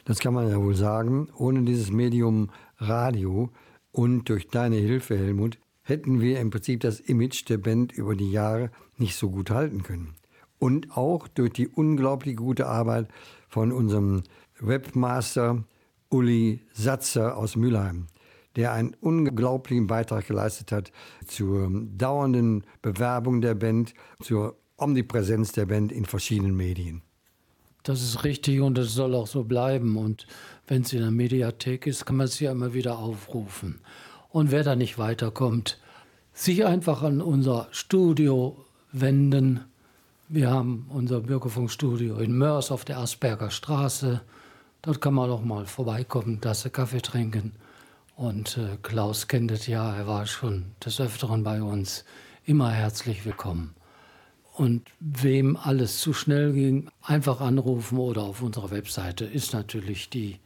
Das 0.04 0.18
kann 0.18 0.34
man 0.34 0.50
ja 0.50 0.60
wohl 0.60 0.74
sagen. 0.74 1.28
Ohne 1.38 1.62
dieses 1.62 1.90
Medium 1.90 2.50
Radio 2.76 3.48
und 3.92 4.28
durch 4.28 4.48
deine 4.48 4.76
Hilfe, 4.76 5.16
Helmut, 5.16 5.56
hätten 5.82 6.20
wir 6.20 6.38
im 6.40 6.50
Prinzip 6.50 6.80
das 6.80 7.00
Image 7.00 7.48
der 7.48 7.58
Band 7.58 7.92
über 7.92 8.14
die 8.14 8.30
Jahre 8.30 8.70
nicht 8.98 9.16
so 9.16 9.30
gut 9.30 9.50
halten 9.50 9.82
können. 9.82 10.14
Und 10.58 10.96
auch 10.96 11.28
durch 11.28 11.52
die 11.52 11.68
unglaublich 11.68 12.36
gute 12.36 12.66
Arbeit 12.66 13.08
von 13.54 13.70
unserem 13.70 14.24
Webmaster 14.58 15.62
Uli 16.10 16.60
Satzer 16.72 17.36
aus 17.36 17.54
Mülheim, 17.54 18.08
der 18.56 18.72
einen 18.72 18.96
unglaublichen 19.00 19.86
Beitrag 19.86 20.26
geleistet 20.26 20.72
hat 20.72 20.90
zur 21.28 21.70
dauernden 21.96 22.64
Bewerbung 22.82 23.40
der 23.40 23.54
Band, 23.54 23.94
zur 24.20 24.56
Omnipräsenz 24.76 25.52
der 25.52 25.66
Band 25.66 25.92
in 25.92 26.04
verschiedenen 26.04 26.56
Medien. 26.56 27.02
Das 27.84 28.02
ist 28.02 28.24
richtig 28.24 28.60
und 28.60 28.76
das 28.76 28.92
soll 28.92 29.14
auch 29.14 29.28
so 29.28 29.44
bleiben. 29.44 29.96
Und 29.98 30.26
wenn 30.66 30.82
es 30.82 30.92
in 30.92 31.02
der 31.02 31.12
Mediathek 31.12 31.86
ist, 31.86 32.06
kann 32.06 32.16
man 32.16 32.26
es 32.26 32.40
ja 32.40 32.50
immer 32.50 32.74
wieder 32.74 32.98
aufrufen. 32.98 33.78
Und 34.30 34.50
wer 34.50 34.64
da 34.64 34.74
nicht 34.74 34.98
weiterkommt, 34.98 35.78
sich 36.32 36.66
einfach 36.66 37.04
an 37.04 37.20
unser 37.20 37.68
Studio 37.70 38.56
wenden. 38.90 39.60
Wir 40.34 40.50
haben 40.50 40.86
unser 40.88 41.20
Bürgerfunkstudio 41.20 42.16
in 42.16 42.36
Mörs 42.36 42.72
auf 42.72 42.84
der 42.84 42.98
Asperger 42.98 43.52
Straße. 43.52 44.20
Dort 44.82 45.00
kann 45.00 45.14
man 45.14 45.30
auch 45.30 45.44
mal 45.44 45.64
vorbeikommen, 45.64 46.40
Tasse 46.40 46.70
Kaffee 46.70 47.00
trinken. 47.00 47.52
Und 48.16 48.58
äh, 48.58 48.76
Klaus 48.82 49.28
kennt 49.28 49.52
es 49.52 49.68
ja, 49.68 49.94
er 49.94 50.08
war 50.08 50.26
schon 50.26 50.72
des 50.84 51.00
Öfteren 51.00 51.44
bei 51.44 51.62
uns. 51.62 52.04
Immer 52.44 52.72
herzlich 52.72 53.24
willkommen. 53.24 53.76
Und 54.54 54.88
wem 54.98 55.56
alles 55.56 56.00
zu 56.00 56.12
schnell 56.12 56.52
ging, 56.52 56.90
einfach 57.00 57.40
anrufen 57.40 57.98
oder 57.98 58.22
auf 58.22 58.42
unserer 58.42 58.72
Webseite 58.72 59.26
ist 59.26 59.52
natürlich 59.52 60.10
die, 60.10 60.40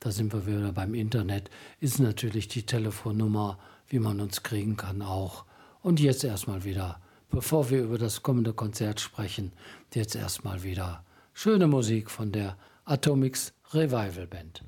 da 0.00 0.10
sind 0.10 0.32
wir 0.32 0.44
wieder 0.44 0.72
beim 0.72 0.92
Internet, 0.92 1.50
ist 1.78 2.00
natürlich 2.00 2.48
die 2.48 2.66
Telefonnummer, 2.66 3.60
wie 3.86 4.00
man 4.00 4.20
uns 4.20 4.42
kriegen 4.42 4.76
kann 4.76 5.02
auch. 5.02 5.44
Und 5.82 6.00
jetzt 6.00 6.24
erstmal 6.24 6.64
wieder, 6.64 6.98
bevor 7.30 7.70
wir 7.70 7.82
über 7.82 7.98
das 7.98 8.22
kommende 8.22 8.52
Konzert 8.52 9.00
sprechen, 9.00 9.52
jetzt 9.94 10.14
erstmal 10.16 10.62
wieder 10.62 11.04
schöne 11.32 11.66
Musik 11.66 12.10
von 12.10 12.32
der 12.32 12.56
Atomics 12.84 13.52
Revival 13.72 14.26
Band. 14.26 14.62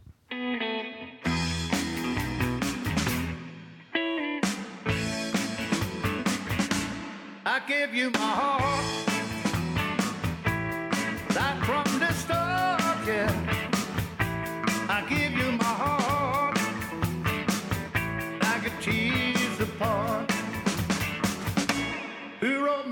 I 7.45 7.61
give 7.67 7.95
you 7.95 8.11
my 8.11 8.19
heart. 8.19 8.85
Right 11.37 11.67
from 11.67 11.99
the 12.01 12.13
start, 12.15 13.07
yeah. 13.07 13.42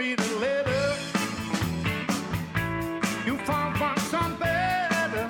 Me 0.00 0.14
the 0.14 0.34
letter? 0.36 0.94
You 3.26 3.36
found 3.44 3.76
find 3.76 4.00
some 4.00 4.34
better, 4.38 5.28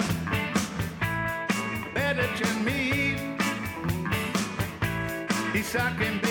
better 1.93 2.29
than 2.39 2.65
me. 2.65 3.17
This 5.53 5.75
I 5.75 5.93
can. 5.99 6.30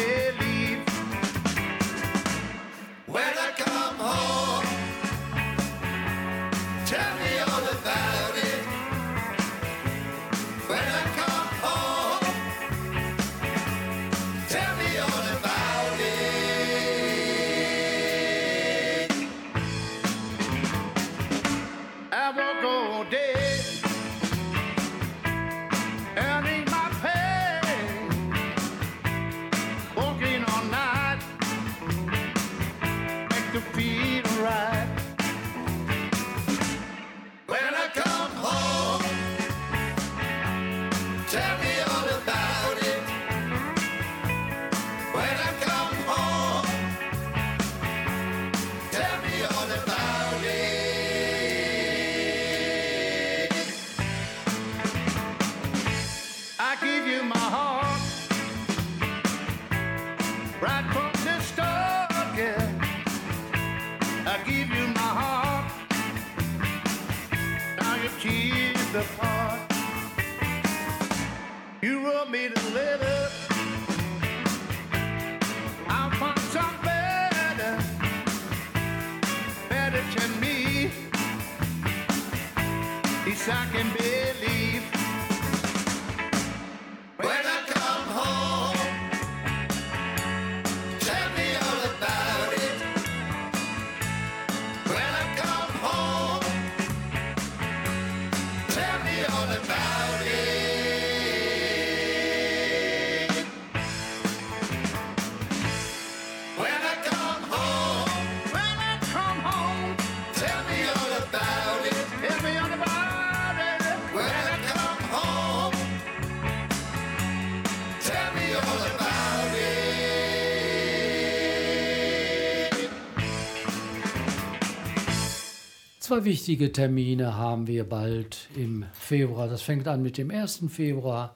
Zwei 126.09 126.25
wichtige 126.25 126.71
Termine 126.71 127.35
haben 127.35 127.67
wir 127.67 127.87
bald 127.87 128.49
im 128.55 128.83
Februar. 128.93 129.47
Das 129.47 129.61
fängt 129.61 129.87
an 129.87 130.01
mit 130.01 130.17
dem 130.17 130.31
1. 130.31 130.63
Februar. 130.67 131.35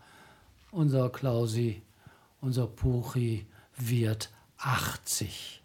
Unser 0.72 1.12
Klausi, 1.12 1.84
unser 2.42 2.66
Puchi 2.66 3.46
wird 3.78 4.32
80. 4.58 5.62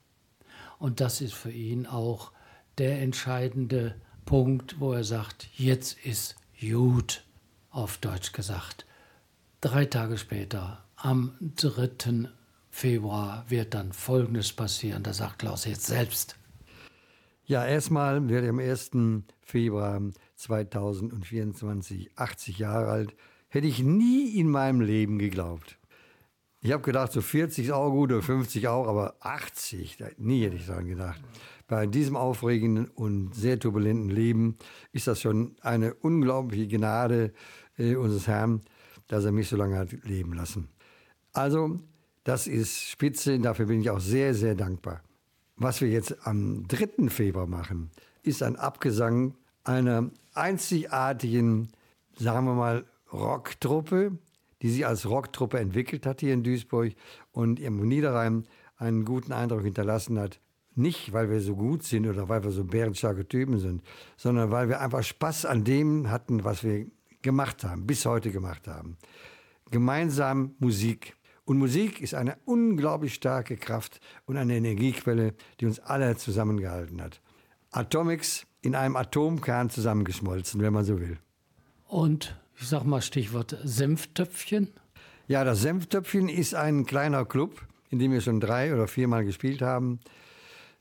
Und 0.78 1.00
das 1.00 1.22
ist 1.22 1.32
für 1.32 1.50
ihn 1.50 1.86
auch 1.86 2.32
der 2.76 3.00
entscheidende 3.00 3.94
Punkt, 4.26 4.78
wo 4.78 4.92
er 4.92 5.04
sagt, 5.04 5.48
jetzt 5.56 5.96
ist 6.04 6.36
gut, 6.60 7.24
auf 7.70 7.96
Deutsch 7.96 8.34
gesagt. 8.34 8.84
Drei 9.62 9.86
Tage 9.86 10.18
später, 10.18 10.84
am 10.96 11.32
3. 11.40 12.28
Februar, 12.70 13.46
wird 13.48 13.72
dann 13.72 13.94
Folgendes 13.94 14.52
passieren. 14.52 15.02
Da 15.02 15.14
sagt 15.14 15.38
Klaus 15.38 15.64
jetzt 15.64 15.86
selbst. 15.86 16.37
Ja, 17.48 17.64
erstmal 17.64 18.28
werde 18.28 18.46
ich 18.46 18.50
am 18.50 18.58
1. 18.58 18.90
Februar 19.40 20.02
2024 20.36 22.10
80 22.14 22.58
Jahre 22.58 22.88
alt. 22.90 23.16
Hätte 23.48 23.66
ich 23.66 23.82
nie 23.82 24.38
in 24.38 24.50
meinem 24.50 24.82
Leben 24.82 25.18
geglaubt. 25.18 25.78
Ich 26.60 26.72
habe 26.72 26.82
gedacht, 26.82 27.10
so 27.10 27.22
40 27.22 27.66
ist 27.66 27.70
auch 27.70 27.88
gut 27.90 28.12
oder 28.12 28.20
50 28.20 28.68
auch, 28.68 28.86
aber 28.86 29.16
80, 29.20 29.96
da- 29.96 30.08
nie 30.18 30.44
hätte 30.44 30.56
ich 30.56 30.66
daran 30.66 30.88
gedacht. 30.88 31.22
Bei 31.66 31.86
diesem 31.86 32.16
aufregenden 32.16 32.88
und 32.88 33.34
sehr 33.34 33.58
turbulenten 33.58 34.10
Leben 34.10 34.58
ist 34.92 35.06
das 35.06 35.22
schon 35.22 35.56
eine 35.62 35.94
unglaubliche 35.94 36.68
Gnade 36.68 37.32
äh, 37.78 37.94
unseres 37.94 38.26
Herrn, 38.26 38.60
dass 39.06 39.24
er 39.24 39.32
mich 39.32 39.48
so 39.48 39.56
lange 39.56 39.78
hat 39.78 39.92
leben 40.04 40.34
lassen. 40.34 40.68
Also, 41.32 41.80
das 42.24 42.46
ist 42.46 42.90
spitze, 42.90 43.38
dafür 43.38 43.64
bin 43.64 43.80
ich 43.80 43.88
auch 43.88 44.00
sehr, 44.00 44.34
sehr 44.34 44.54
dankbar. 44.54 45.00
Was 45.60 45.80
wir 45.80 45.88
jetzt 45.88 46.24
am 46.24 46.68
3. 46.68 47.08
Februar 47.08 47.48
machen, 47.48 47.90
ist 48.22 48.44
ein 48.44 48.54
Abgesang 48.54 49.34
einer 49.64 50.08
einzigartigen, 50.32 51.68
sagen 52.16 52.46
wir 52.46 52.54
mal, 52.54 52.84
Rocktruppe, 53.12 54.12
die 54.62 54.70
sich 54.70 54.86
als 54.86 55.08
Rocktruppe 55.08 55.58
entwickelt 55.58 56.06
hat 56.06 56.20
hier 56.20 56.32
in 56.32 56.44
Duisburg 56.44 56.92
und 57.32 57.58
im 57.58 57.86
Niederrhein 57.88 58.46
einen 58.76 59.04
guten 59.04 59.32
Eindruck 59.32 59.62
hinterlassen 59.62 60.18
hat. 60.20 60.40
Nicht, 60.76 61.12
weil 61.12 61.28
wir 61.28 61.40
so 61.40 61.56
gut 61.56 61.82
sind 61.82 62.06
oder 62.06 62.28
weil 62.28 62.44
wir 62.44 62.52
so 62.52 62.62
bärenstarke 62.62 63.26
Typen 63.26 63.58
sind, 63.58 63.82
sondern 64.16 64.52
weil 64.52 64.68
wir 64.68 64.80
einfach 64.80 65.02
Spaß 65.02 65.44
an 65.44 65.64
dem 65.64 66.08
hatten, 66.08 66.44
was 66.44 66.62
wir 66.62 66.86
gemacht 67.22 67.64
haben, 67.64 67.84
bis 67.84 68.06
heute 68.06 68.30
gemacht 68.30 68.68
haben. 68.68 68.96
Gemeinsam 69.72 70.54
Musik. 70.60 71.16
Und 71.48 71.56
Musik 71.56 72.02
ist 72.02 72.12
eine 72.12 72.36
unglaublich 72.44 73.14
starke 73.14 73.56
Kraft 73.56 74.02
und 74.26 74.36
eine 74.36 74.54
Energiequelle, 74.54 75.32
die 75.58 75.64
uns 75.64 75.80
alle 75.80 76.14
zusammengehalten 76.14 77.00
hat. 77.00 77.22
Atomics 77.70 78.46
in 78.60 78.74
einem 78.74 78.96
Atomkern 78.96 79.70
zusammengeschmolzen, 79.70 80.60
wenn 80.60 80.74
man 80.74 80.84
so 80.84 81.00
will. 81.00 81.16
Und 81.86 82.38
ich 82.60 82.68
sag 82.68 82.84
mal 82.84 83.00
Stichwort 83.00 83.56
Senftöpfchen. 83.64 84.74
Ja, 85.26 85.42
das 85.42 85.62
Senftöpfchen 85.62 86.28
ist 86.28 86.54
ein 86.54 86.84
kleiner 86.84 87.24
Club, 87.24 87.66
in 87.88 87.98
dem 87.98 88.12
wir 88.12 88.20
schon 88.20 88.40
drei 88.40 88.74
oder 88.74 88.86
viermal 88.86 89.24
gespielt 89.24 89.62
haben. 89.62 90.00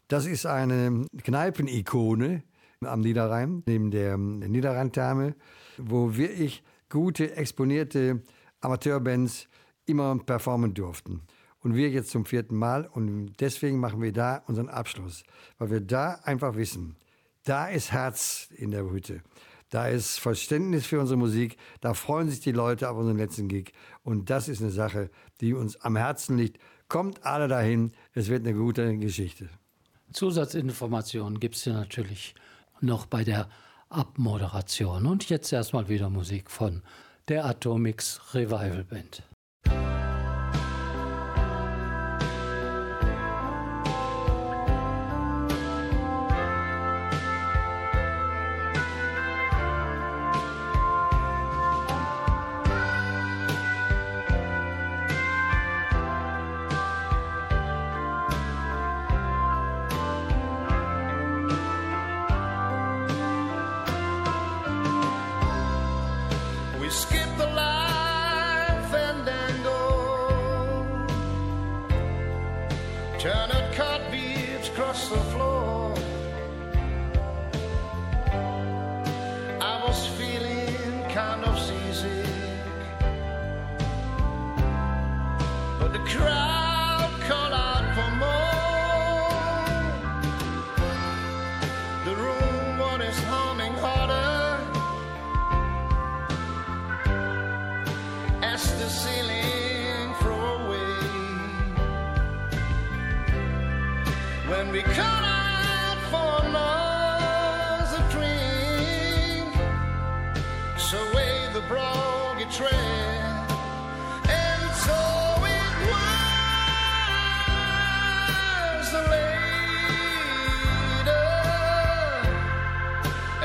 Das 0.10 0.26
ist 0.26 0.46
eine 0.46 1.06
Kneipenikone 1.24 2.44
am 2.82 3.00
Niederrhein, 3.00 3.64
neben 3.68 3.90
der 3.90 4.18
Niederrheintherme, 4.18 5.34
wo 5.78 6.18
wirklich 6.18 6.62
gute, 6.90 7.38
exponierte 7.38 8.22
Amateurbands 8.60 9.48
immer 9.88 10.18
performen 10.18 10.74
durften. 10.74 11.22
Und 11.62 11.76
wir 11.76 11.90
jetzt 11.90 12.12
zum 12.12 12.26
vierten 12.26 12.56
Mal 12.56 12.86
und 12.86 13.34
deswegen 13.40 13.80
machen 13.80 14.02
wir 14.02 14.14
da 14.14 14.44
unseren 14.48 14.70
Abschluss, 14.70 15.24
weil 15.58 15.72
wir 15.72 15.82
da 15.82 16.20
einfach 16.24 16.56
wissen, 16.56 16.96
da 17.44 17.68
ist 17.68 17.92
Herz 17.92 18.50
in 18.56 18.72
der 18.72 18.90
Hütte. 18.90 19.22
Da 19.70 19.88
ist 19.88 20.20
Verständnis 20.20 20.86
für 20.86 21.00
unsere 21.00 21.18
Musik, 21.18 21.58
da 21.82 21.94
freuen 21.94 22.30
sich 22.30 22.40
die 22.40 22.54
Leute 22.54 22.90
auf 22.90 22.98
unseren 22.98 23.18
letzten 23.18 23.50
Gig. 23.50 23.74
Und 24.04 24.30
das 24.30 24.48
ist 24.48 24.62
eine 24.62 24.72
Sache, 24.72 25.10
die 25.42 25.54
uns 25.54 25.76
am 25.82 25.98
Herzen 25.98 26.38
liegt. 26.38 26.62
Kommt 26.88 27.26
alle 27.26 27.50
dahin, 27.50 27.92
es 28.14 28.30
wird 28.30 28.46
eine 28.48 28.58
gute 28.58 28.98
Geschichte. 28.98 29.50
Zusatzinformationen 30.14 31.40
gibt 31.40 31.56
es 31.56 31.66
ja 31.66 31.74
natürlich 31.74 32.34
noch 32.80 33.08
bei 33.08 33.26
der 33.26 33.50
Abmoderation. 33.90 35.06
Und 35.06 35.30
jetzt 35.30 35.52
erstmal 35.52 35.90
wieder 35.90 36.10
Musik 36.10 36.50
von 36.50 36.82
der 37.28 37.46
Atomics 37.46 38.22
Revival 38.34 38.86
Band. 38.86 39.24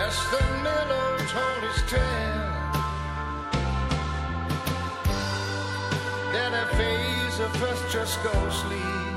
That's 0.04 0.30
the 0.32 0.42
miller 0.64 1.18
told 1.28 1.62
his 1.62 1.82
tale. 1.88 2.02
Then 6.32 6.52
a 6.54 6.66
phase 6.76 7.38
of 7.38 7.62
us 7.62 7.92
just 7.92 8.20
go 8.24 8.32
sleep. 8.50 9.16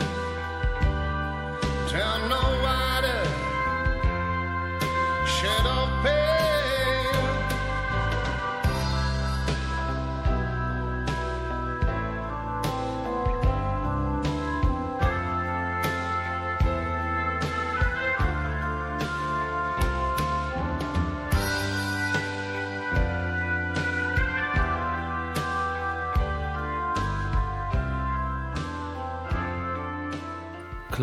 Tell 1.89 2.29
no 2.29 2.43
one. 2.61 2.94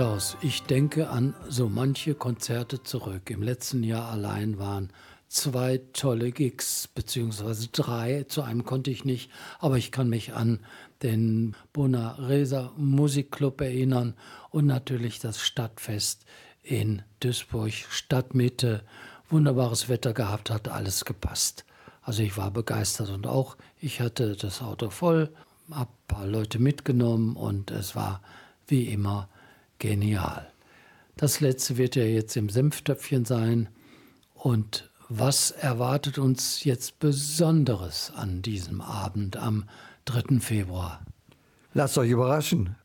Klaus, 0.03 0.36
ich 0.40 0.64
denke 0.64 1.11
an 1.11 1.32
so 1.48 1.68
manche 1.68 2.16
Konzerte 2.16 2.82
zurück. 2.82 3.30
Im 3.30 3.40
letzten 3.40 3.84
Jahr 3.84 4.11
allein 4.11 4.59
waren 4.59 4.90
zwei 5.28 5.80
tolle 5.92 6.32
Gigs, 6.32 6.88
beziehungsweise 6.88 7.68
drei. 7.68 8.24
Zu 8.24 8.42
einem 8.42 8.64
konnte 8.64 8.90
ich 8.90 9.05
nicht, 9.05 9.30
aber 9.61 9.78
ich 9.78 9.92
kann 9.92 10.09
mich 10.09 10.34
an 10.34 10.59
den 11.05 11.55
Bona 11.72 12.16
Resa 12.18 12.72
Musikclub 12.76 13.61
erinnern 13.61 14.14
und 14.50 14.66
natürlich 14.66 15.20
das 15.20 15.40
Stadtfest 15.40 16.24
in 16.64 17.03
Duisburg, 17.20 17.72
Stadtmitte. 17.72 18.82
Wunderbares 19.30 19.88
Wetter 19.88 20.14
gehabt, 20.14 20.50
hat 20.50 20.66
alles 20.66 21.05
gepasst. 21.05 21.64
Also 22.03 22.24
ich 22.24 22.36
war 22.36 22.50
begeistert 22.50 23.11
und 23.11 23.28
auch 23.28 23.57
ich 23.80 24.00
hatte 24.00 24.34
das 24.34 24.62
Auto 24.62 24.90
voll, 24.90 25.32
hab 25.70 25.90
ein 25.90 26.07
paar 26.09 26.26
Leute 26.26 26.59
mitgenommen 26.59 27.36
und 27.36 27.70
es 27.70 27.94
war 27.94 28.20
wie 28.66 28.86
immer 28.86 29.28
genial. 29.82 30.46
Das 31.16 31.40
letzte 31.40 31.76
wird 31.76 31.96
ja 31.96 32.04
jetzt 32.04 32.36
im 32.36 32.48
Senftöpfchen 32.48 33.24
sein. 33.24 33.68
Und 34.32 34.88
was 35.08 35.50
erwartet 35.50 36.18
uns 36.18 36.62
jetzt 36.62 37.00
Besonderes 37.00 38.12
an 38.14 38.42
diesem 38.42 38.80
Abend 38.80 39.36
am 39.36 39.64
3. 40.04 40.38
Februar? 40.38 41.04
Lasst 41.74 41.98
euch 41.98 42.10
überraschen. 42.10 42.76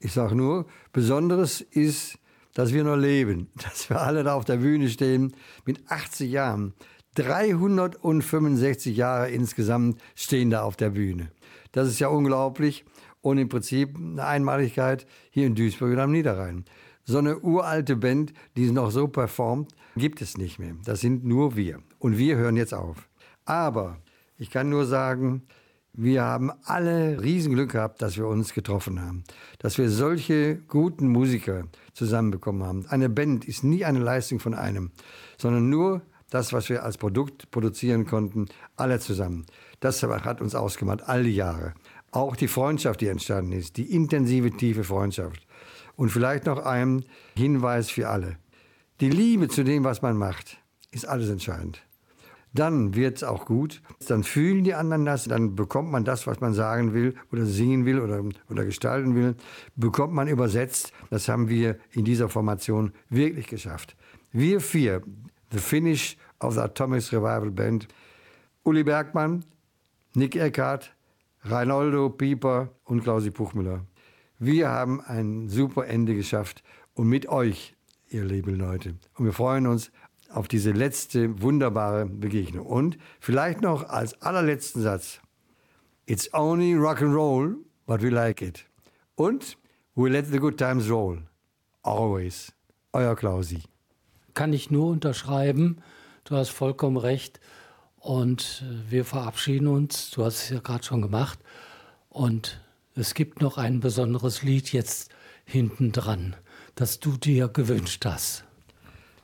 Ich 0.00 0.14
sage 0.14 0.34
nur, 0.34 0.66
Besonderes 0.94 1.60
ist, 1.60 2.18
dass 2.54 2.72
wir 2.72 2.84
noch 2.84 2.96
leben, 2.96 3.50
dass 3.62 3.90
wir 3.90 4.00
alle 4.00 4.24
da 4.24 4.32
auf 4.32 4.46
der 4.46 4.56
Bühne 4.56 4.88
stehen 4.88 5.36
mit 5.66 5.90
80 5.90 6.30
Jahren. 6.30 6.72
365 7.16 8.96
Jahre 8.96 9.30
insgesamt 9.30 10.00
stehen 10.14 10.48
da 10.48 10.62
auf 10.62 10.76
der 10.76 10.90
Bühne. 10.90 11.30
Das 11.72 11.86
ist 11.86 11.98
ja 11.98 12.08
unglaublich 12.08 12.86
und 13.26 13.38
im 13.38 13.48
Prinzip 13.48 13.96
eine 13.96 14.24
Einmaligkeit 14.24 15.04
hier 15.30 15.48
in 15.48 15.56
Duisburg 15.56 15.90
und 15.90 15.98
am 15.98 16.12
Niederrhein. 16.12 16.64
So 17.04 17.18
eine 17.18 17.40
uralte 17.40 17.96
Band, 17.96 18.32
die 18.56 18.70
noch 18.70 18.92
so 18.92 19.08
performt, 19.08 19.72
gibt 19.96 20.22
es 20.22 20.38
nicht 20.38 20.60
mehr. 20.60 20.76
Das 20.84 21.00
sind 21.00 21.24
nur 21.24 21.56
wir. 21.56 21.80
Und 21.98 22.18
wir 22.18 22.36
hören 22.36 22.56
jetzt 22.56 22.72
auf. 22.72 23.08
Aber 23.44 23.98
ich 24.38 24.50
kann 24.50 24.68
nur 24.68 24.86
sagen, 24.86 25.42
Wir 25.98 26.24
haben 26.24 26.52
alle 26.64 27.22
Riesenglück 27.22 27.72
gehabt, 27.72 28.02
dass 28.02 28.18
wir 28.18 28.26
uns 28.26 28.52
getroffen 28.52 29.00
haben, 29.00 29.24
dass 29.58 29.78
wir 29.78 29.88
solche 29.88 30.56
guten 30.56 31.08
Musiker 31.08 31.64
zusammenbekommen 31.94 32.64
haben. 32.64 32.86
Eine 32.88 33.08
Band 33.08 33.46
ist 33.46 33.64
nie 33.64 33.82
eine 33.82 34.00
Leistung 34.00 34.38
von 34.38 34.52
einem, 34.52 34.90
sondern 35.38 35.70
nur 35.70 36.02
das, 36.28 36.52
was 36.52 36.68
wir 36.68 36.84
als 36.84 36.98
Produkt 36.98 37.50
produzieren 37.50 38.04
konnten, 38.04 38.44
alle 38.76 39.00
zusammen. 39.00 39.46
Das 39.80 40.02
hat 40.02 40.42
uns 40.42 40.54
ausgemacht, 40.54 41.08
all 41.08 41.24
die 41.24 41.34
Jahre. 41.34 41.72
Auch 42.16 42.34
die 42.34 42.48
Freundschaft, 42.48 43.02
die 43.02 43.08
entstanden 43.08 43.52
ist, 43.52 43.76
die 43.76 43.94
intensive, 43.94 44.50
tiefe 44.50 44.84
Freundschaft. 44.84 45.46
Und 45.96 46.08
vielleicht 46.08 46.46
noch 46.46 46.64
ein 46.64 47.04
Hinweis 47.36 47.90
für 47.90 48.08
alle. 48.08 48.38
Die 49.00 49.10
Liebe 49.10 49.48
zu 49.48 49.64
dem, 49.64 49.84
was 49.84 50.00
man 50.00 50.16
macht, 50.16 50.58
ist 50.90 51.06
alles 51.06 51.28
entscheidend 51.28 51.82
dann 52.58 52.94
wird 52.94 53.18
es 53.18 53.24
auch 53.24 53.44
gut. 53.44 53.82
Dann 54.08 54.24
fühlen 54.24 54.64
die 54.64 54.74
anderen 54.74 55.04
das, 55.04 55.24
dann 55.24 55.54
bekommt 55.54 55.90
man 55.90 56.04
das, 56.04 56.26
was 56.26 56.40
man 56.40 56.54
sagen 56.54 56.94
will 56.94 57.14
oder 57.32 57.46
singen 57.46 57.84
will 57.84 58.00
oder, 58.00 58.22
oder 58.50 58.64
gestalten 58.64 59.14
will, 59.14 59.34
bekommt 59.76 60.12
man 60.12 60.28
übersetzt. 60.28 60.92
Das 61.10 61.28
haben 61.28 61.48
wir 61.48 61.78
in 61.92 62.04
dieser 62.04 62.28
Formation 62.28 62.92
wirklich 63.08 63.46
geschafft. 63.46 63.96
Wir 64.32 64.60
vier, 64.60 65.02
The 65.52 65.58
Finish 65.58 66.16
of 66.40 66.54
the 66.54 66.60
Atomics 66.60 67.12
Revival 67.12 67.50
Band, 67.50 67.88
Uli 68.64 68.82
Bergmann, 68.82 69.44
Nick 70.14 70.36
Eckhardt, 70.36 70.95
Reinoldo 71.48 72.10
Pieper 72.10 72.70
und 72.84 73.04
Klausi 73.04 73.30
Puchmüller. 73.30 73.86
Wir 74.40 74.68
haben 74.68 75.00
ein 75.00 75.48
super 75.48 75.86
Ende 75.86 76.16
geschafft 76.16 76.64
und 76.94 77.08
mit 77.08 77.28
euch, 77.28 77.76
ihr 78.08 78.24
lieben 78.24 78.56
Leute. 78.56 78.96
Und 79.14 79.26
wir 79.26 79.32
freuen 79.32 79.68
uns 79.68 79.92
auf 80.28 80.48
diese 80.48 80.72
letzte 80.72 81.40
wunderbare 81.40 82.06
Begegnung. 82.06 82.66
Und 82.66 82.98
vielleicht 83.20 83.60
noch 83.60 83.88
als 83.88 84.20
allerletzten 84.22 84.82
Satz. 84.82 85.20
It's 86.06 86.32
only 86.34 86.74
rock 86.74 87.00
and 87.00 87.14
roll, 87.14 87.56
but 87.86 88.02
we 88.02 88.10
like 88.10 88.42
it. 88.42 88.66
Und 89.14 89.56
we 89.94 90.08
let 90.08 90.26
the 90.26 90.38
good 90.38 90.58
times 90.58 90.90
roll. 90.90 91.22
Always. 91.82 92.52
Euer 92.92 93.14
Klausi. 93.14 93.62
Kann 94.34 94.52
ich 94.52 94.72
nur 94.72 94.88
unterschreiben. 94.88 95.80
Du 96.24 96.34
hast 96.34 96.50
vollkommen 96.50 96.96
recht. 96.96 97.38
Und 98.06 98.62
äh, 98.62 98.92
wir 98.92 99.04
verabschieden 99.04 99.66
uns. 99.66 100.12
Du 100.12 100.24
hast 100.24 100.44
es 100.44 100.50
ja 100.50 100.60
gerade 100.60 100.84
schon 100.84 101.02
gemacht. 101.02 101.40
Und 102.08 102.60
es 102.94 103.14
gibt 103.14 103.42
noch 103.42 103.58
ein 103.58 103.80
besonderes 103.80 104.44
Lied 104.44 104.72
jetzt 104.72 105.10
hinten 105.44 105.90
dran, 105.90 106.36
das 106.76 107.00
du 107.00 107.16
dir 107.16 107.48
gewünscht 107.48 108.04
hast. 108.04 108.44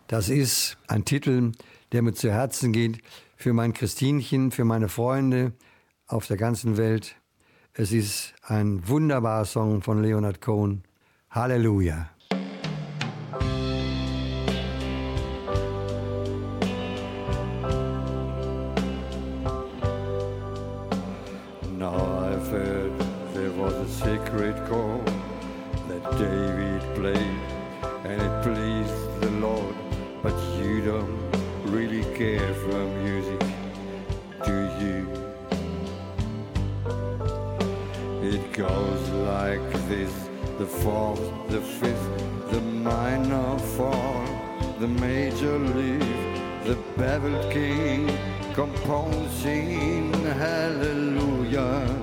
Das 0.09 0.29
ist 0.29 0.79
ein 0.89 1.05
Titel, 1.05 1.53
der 1.93 2.03
mir 2.03 2.13
zu 2.13 2.33
Herzen 2.33 2.73
geht 2.73 2.99
für 3.37 3.53
mein 3.53 3.73
Christinchen, 3.73 4.51
für 4.51 4.65
meine 4.65 4.89
Freunde 4.89 5.53
auf 6.09 6.27
der 6.27 6.37
ganzen 6.37 6.77
Welt. 6.77 7.15
Es 7.75 7.93
ist 7.93 8.35
ein 8.43 8.89
wunderbarer 8.89 9.45
Song 9.45 9.83
von 9.83 10.03
Leonard 10.03 10.41
Cohen. 10.41 10.83
Halleluja. 11.31 12.11
Care 32.23 32.55
for 32.55 32.83
music, 33.03 33.41
do 34.45 34.57
you? 34.83 34.99
It 38.23 38.53
goes 38.53 39.05
like 39.33 39.67
this 39.89 40.13
the 40.57 40.67
fourth, 40.67 41.25
the 41.49 41.61
fifth, 41.61 42.09
the 42.53 42.61
minor 42.61 43.59
fall, 43.77 44.25
the 44.79 44.87
major 44.87 45.59
leaf, 45.59 46.17
the 46.65 46.77
beveled 46.97 47.53
king 47.53 48.01
composing 48.55 50.13
hallelujah. 50.45 52.02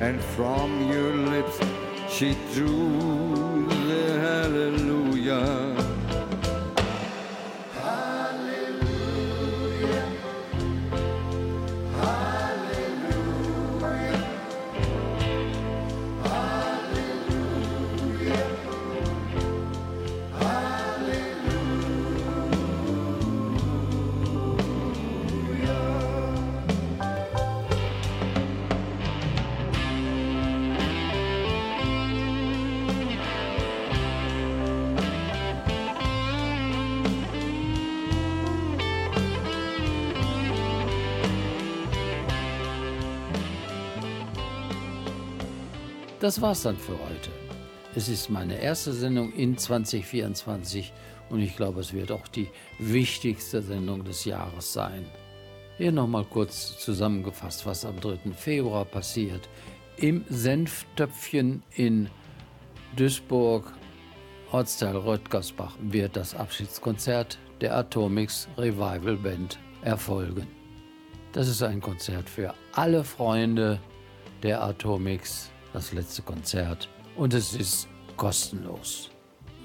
And 0.00 0.18
from 0.18 0.90
your 0.90 1.12
lips 1.12 1.60
she 2.08 2.34
drew 2.54 2.79
Das 46.20 46.42
war's 46.42 46.64
dann 46.64 46.76
für 46.76 46.92
heute. 46.92 47.30
Es 47.94 48.10
ist 48.10 48.28
meine 48.28 48.60
erste 48.60 48.92
Sendung 48.92 49.32
in 49.32 49.56
2024 49.56 50.92
und 51.30 51.40
ich 51.40 51.56
glaube, 51.56 51.80
es 51.80 51.94
wird 51.94 52.12
auch 52.12 52.28
die 52.28 52.50
wichtigste 52.78 53.62
Sendung 53.62 54.04
des 54.04 54.26
Jahres 54.26 54.70
sein. 54.70 55.06
Hier 55.78 55.92
nochmal 55.92 56.26
kurz 56.26 56.78
zusammengefasst, 56.78 57.64
was 57.64 57.86
am 57.86 57.98
3. 57.98 58.32
Februar 58.36 58.84
passiert. 58.84 59.48
Im 59.96 60.26
Senftöpfchen 60.28 61.62
in 61.74 62.10
Duisburg, 62.96 63.72
Ortsteil 64.52 64.96
Röttgersbach, 64.96 65.74
wird 65.80 66.16
das 66.16 66.34
Abschiedskonzert 66.34 67.38
der 67.62 67.74
Atomics 67.74 68.46
Revival 68.58 69.16
Band 69.16 69.58
erfolgen. 69.80 70.46
Das 71.32 71.48
ist 71.48 71.62
ein 71.62 71.80
Konzert 71.80 72.28
für 72.28 72.52
alle 72.72 73.04
Freunde 73.04 73.80
der 74.42 74.62
Atomics, 74.62 75.50
das 75.72 75.92
letzte 75.92 76.22
Konzert. 76.22 76.88
Und 77.16 77.34
es 77.34 77.54
ist 77.54 77.88
kostenlos. 78.16 79.10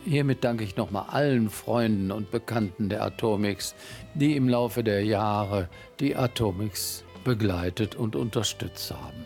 Hiermit 0.06 0.44
danke 0.44 0.64
ich 0.64 0.76
nochmal 0.76 1.08
allen 1.10 1.50
Freunden 1.50 2.12
und 2.12 2.30
Bekannten 2.30 2.90
der 2.90 3.04
Atomics, 3.04 3.74
die 4.14 4.36
im 4.36 4.48
Laufe 4.48 4.84
der 4.84 5.04
Jahre 5.04 5.68
die 6.00 6.16
Atomics 6.16 7.04
begleitet 7.24 7.96
und 7.96 8.16
unterstützt 8.16 8.92
haben. 8.92 9.26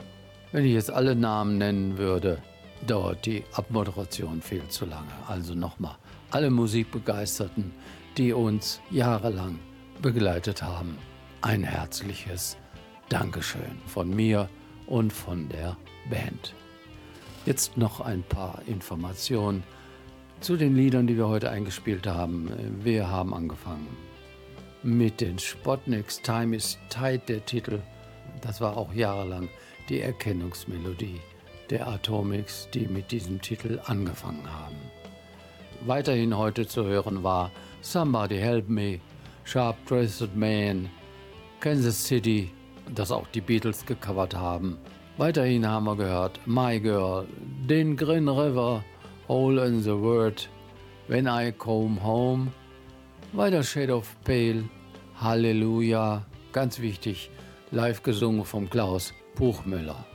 Wenn 0.51 0.65
ich 0.65 0.73
jetzt 0.73 0.89
alle 0.89 1.15
Namen 1.15 1.57
nennen 1.57 1.97
würde, 1.97 2.41
dauert 2.87 3.25
die 3.25 3.43
Abmoderation 3.53 4.41
viel 4.41 4.65
zu 4.69 4.85
lange. 4.85 5.11
Also 5.27 5.53
nochmal 5.53 5.97
alle 6.31 6.49
Musikbegeisterten, 6.49 7.73
die 8.17 8.33
uns 8.33 8.79
jahrelang 8.89 9.59
begleitet 10.01 10.61
haben. 10.61 10.97
Ein 11.41 11.63
herzliches 11.63 12.57
Dankeschön 13.09 13.79
von 13.85 14.09
mir 14.09 14.49
und 14.87 15.11
von 15.11 15.49
der 15.49 15.75
Band. 16.09 16.55
Jetzt 17.45 17.77
noch 17.77 18.01
ein 18.01 18.23
paar 18.23 18.61
Informationen 18.67 19.63
zu 20.41 20.57
den 20.57 20.75
Liedern, 20.75 21.07
die 21.07 21.17
wir 21.17 21.27
heute 21.27 21.49
eingespielt 21.49 22.05
haben. 22.05 22.51
Wir 22.83 23.09
haben 23.09 23.33
angefangen 23.33 23.87
mit 24.83 25.21
den 25.21 25.39
Spotniks. 25.39 26.21
Time 26.21 26.55
is 26.55 26.77
Tight, 26.89 27.27
der 27.29 27.45
Titel. 27.45 27.79
Das 28.41 28.61
war 28.61 28.77
auch 28.77 28.93
jahrelang 28.93 29.49
die 29.89 30.01
Erkennungsmelodie 30.01 31.19
der 31.69 31.87
Atomics, 31.87 32.67
die 32.73 32.87
mit 32.87 33.11
diesem 33.11 33.41
Titel 33.41 33.79
angefangen 33.85 34.51
haben. 34.51 34.75
Weiterhin 35.85 36.37
heute 36.37 36.67
zu 36.67 36.85
hören 36.85 37.23
war 37.23 37.51
Somebody 37.81 38.37
Help 38.37 38.67
Me, 38.69 38.99
Sharp 39.45 39.77
Dressed 39.85 40.35
Man, 40.35 40.89
Kansas 41.59 42.05
City, 42.05 42.51
das 42.93 43.11
auch 43.11 43.27
die 43.27 43.41
Beatles 43.41 43.85
gecovert 43.85 44.35
haben. 44.35 44.77
Weiterhin 45.19 45.67
haben 45.67 45.83
wir 45.83 45.97
gehört 45.97 46.39
My 46.45 46.79
Girl, 46.79 47.27
den 47.69 47.97
Green 47.97 48.29
River, 48.29 48.85
Hole 49.27 49.65
in 49.65 49.83
the 49.83 49.91
Word, 49.91 50.47
When 51.09 51.27
I 51.27 51.51
Come 51.51 52.01
Home, 52.01 52.53
weiter 53.33 53.61
Shade 53.61 53.93
of 53.93 54.15
Pale, 54.23 54.63
Halleluja, 55.19 56.25
ganz 56.53 56.79
wichtig, 56.79 57.31
live 57.71 58.01
gesungen 58.01 58.45
vom 58.45 58.69
Klaus 58.69 59.13
Buchmüller. 59.35 60.05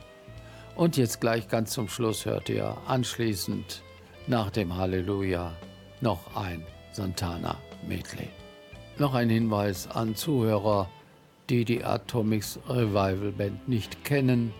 Und 0.75 0.97
jetzt 0.97 1.21
gleich 1.21 1.47
ganz 1.49 1.73
zum 1.73 1.87
Schluss 1.87 2.25
hört 2.25 2.49
ihr 2.49 2.75
anschließend 2.87 3.83
nach 4.25 4.49
dem 4.49 4.75
Halleluja 4.75 5.53
noch 6.01 6.35
ein 6.35 6.65
Santana 6.93 7.57
Medley. 7.87 8.29
Noch 8.97 9.13
ein 9.13 9.29
Hinweis 9.29 9.87
an 9.87 10.15
Zuhörer, 10.15 10.89
die 11.51 11.63
die 11.63 11.83
Atomics 11.83 12.57
Revival 12.67 13.31
Band 13.33 13.69
nicht 13.69 14.03
kennen. 14.03 14.51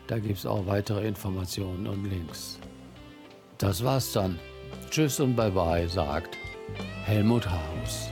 Da 0.07 0.17
gibt 0.19 0.39
es 0.39 0.45
auch 0.45 0.65
weitere 0.65 1.07
Informationen 1.07 1.87
und 1.87 2.03
Links. 2.09 2.59
Das 3.57 3.81
war's 3.83 4.11
dann. 4.11 4.37
Tschüss 4.89 5.19
und 5.19 5.35
bye 5.35 5.51
bye, 5.51 5.87
sagt 5.87 6.35
Helmut 7.05 7.47
Haus. 7.47 8.09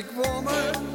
ik 0.00 0.10
wou 0.16 0.42
me 0.42 0.89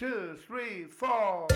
two, 0.00 0.34
three, 0.46 0.84
four. 0.84 1.46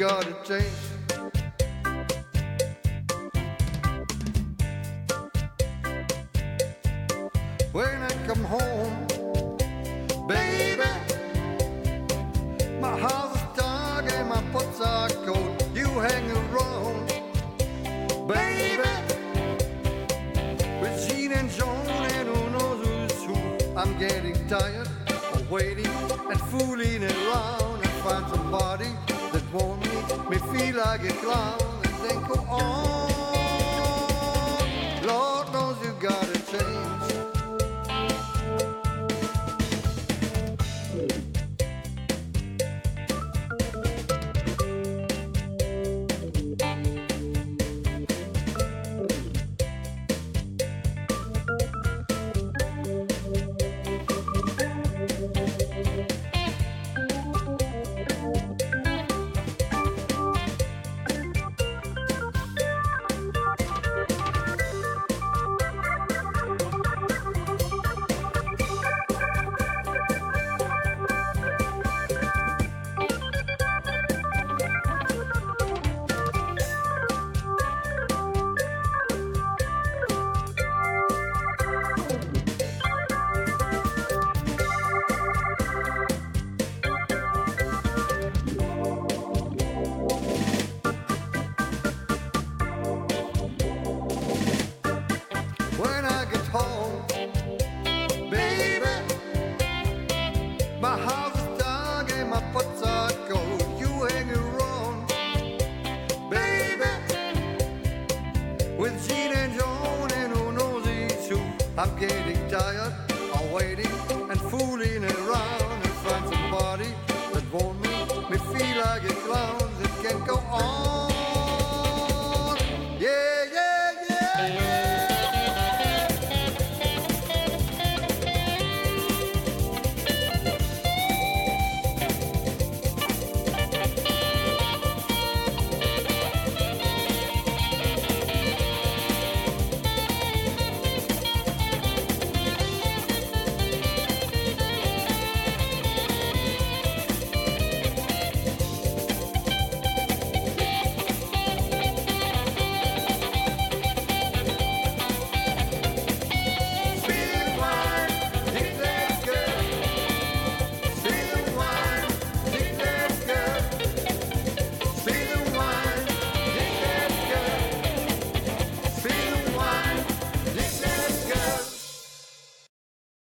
Gotta 0.00 0.34
change. 0.44 0.79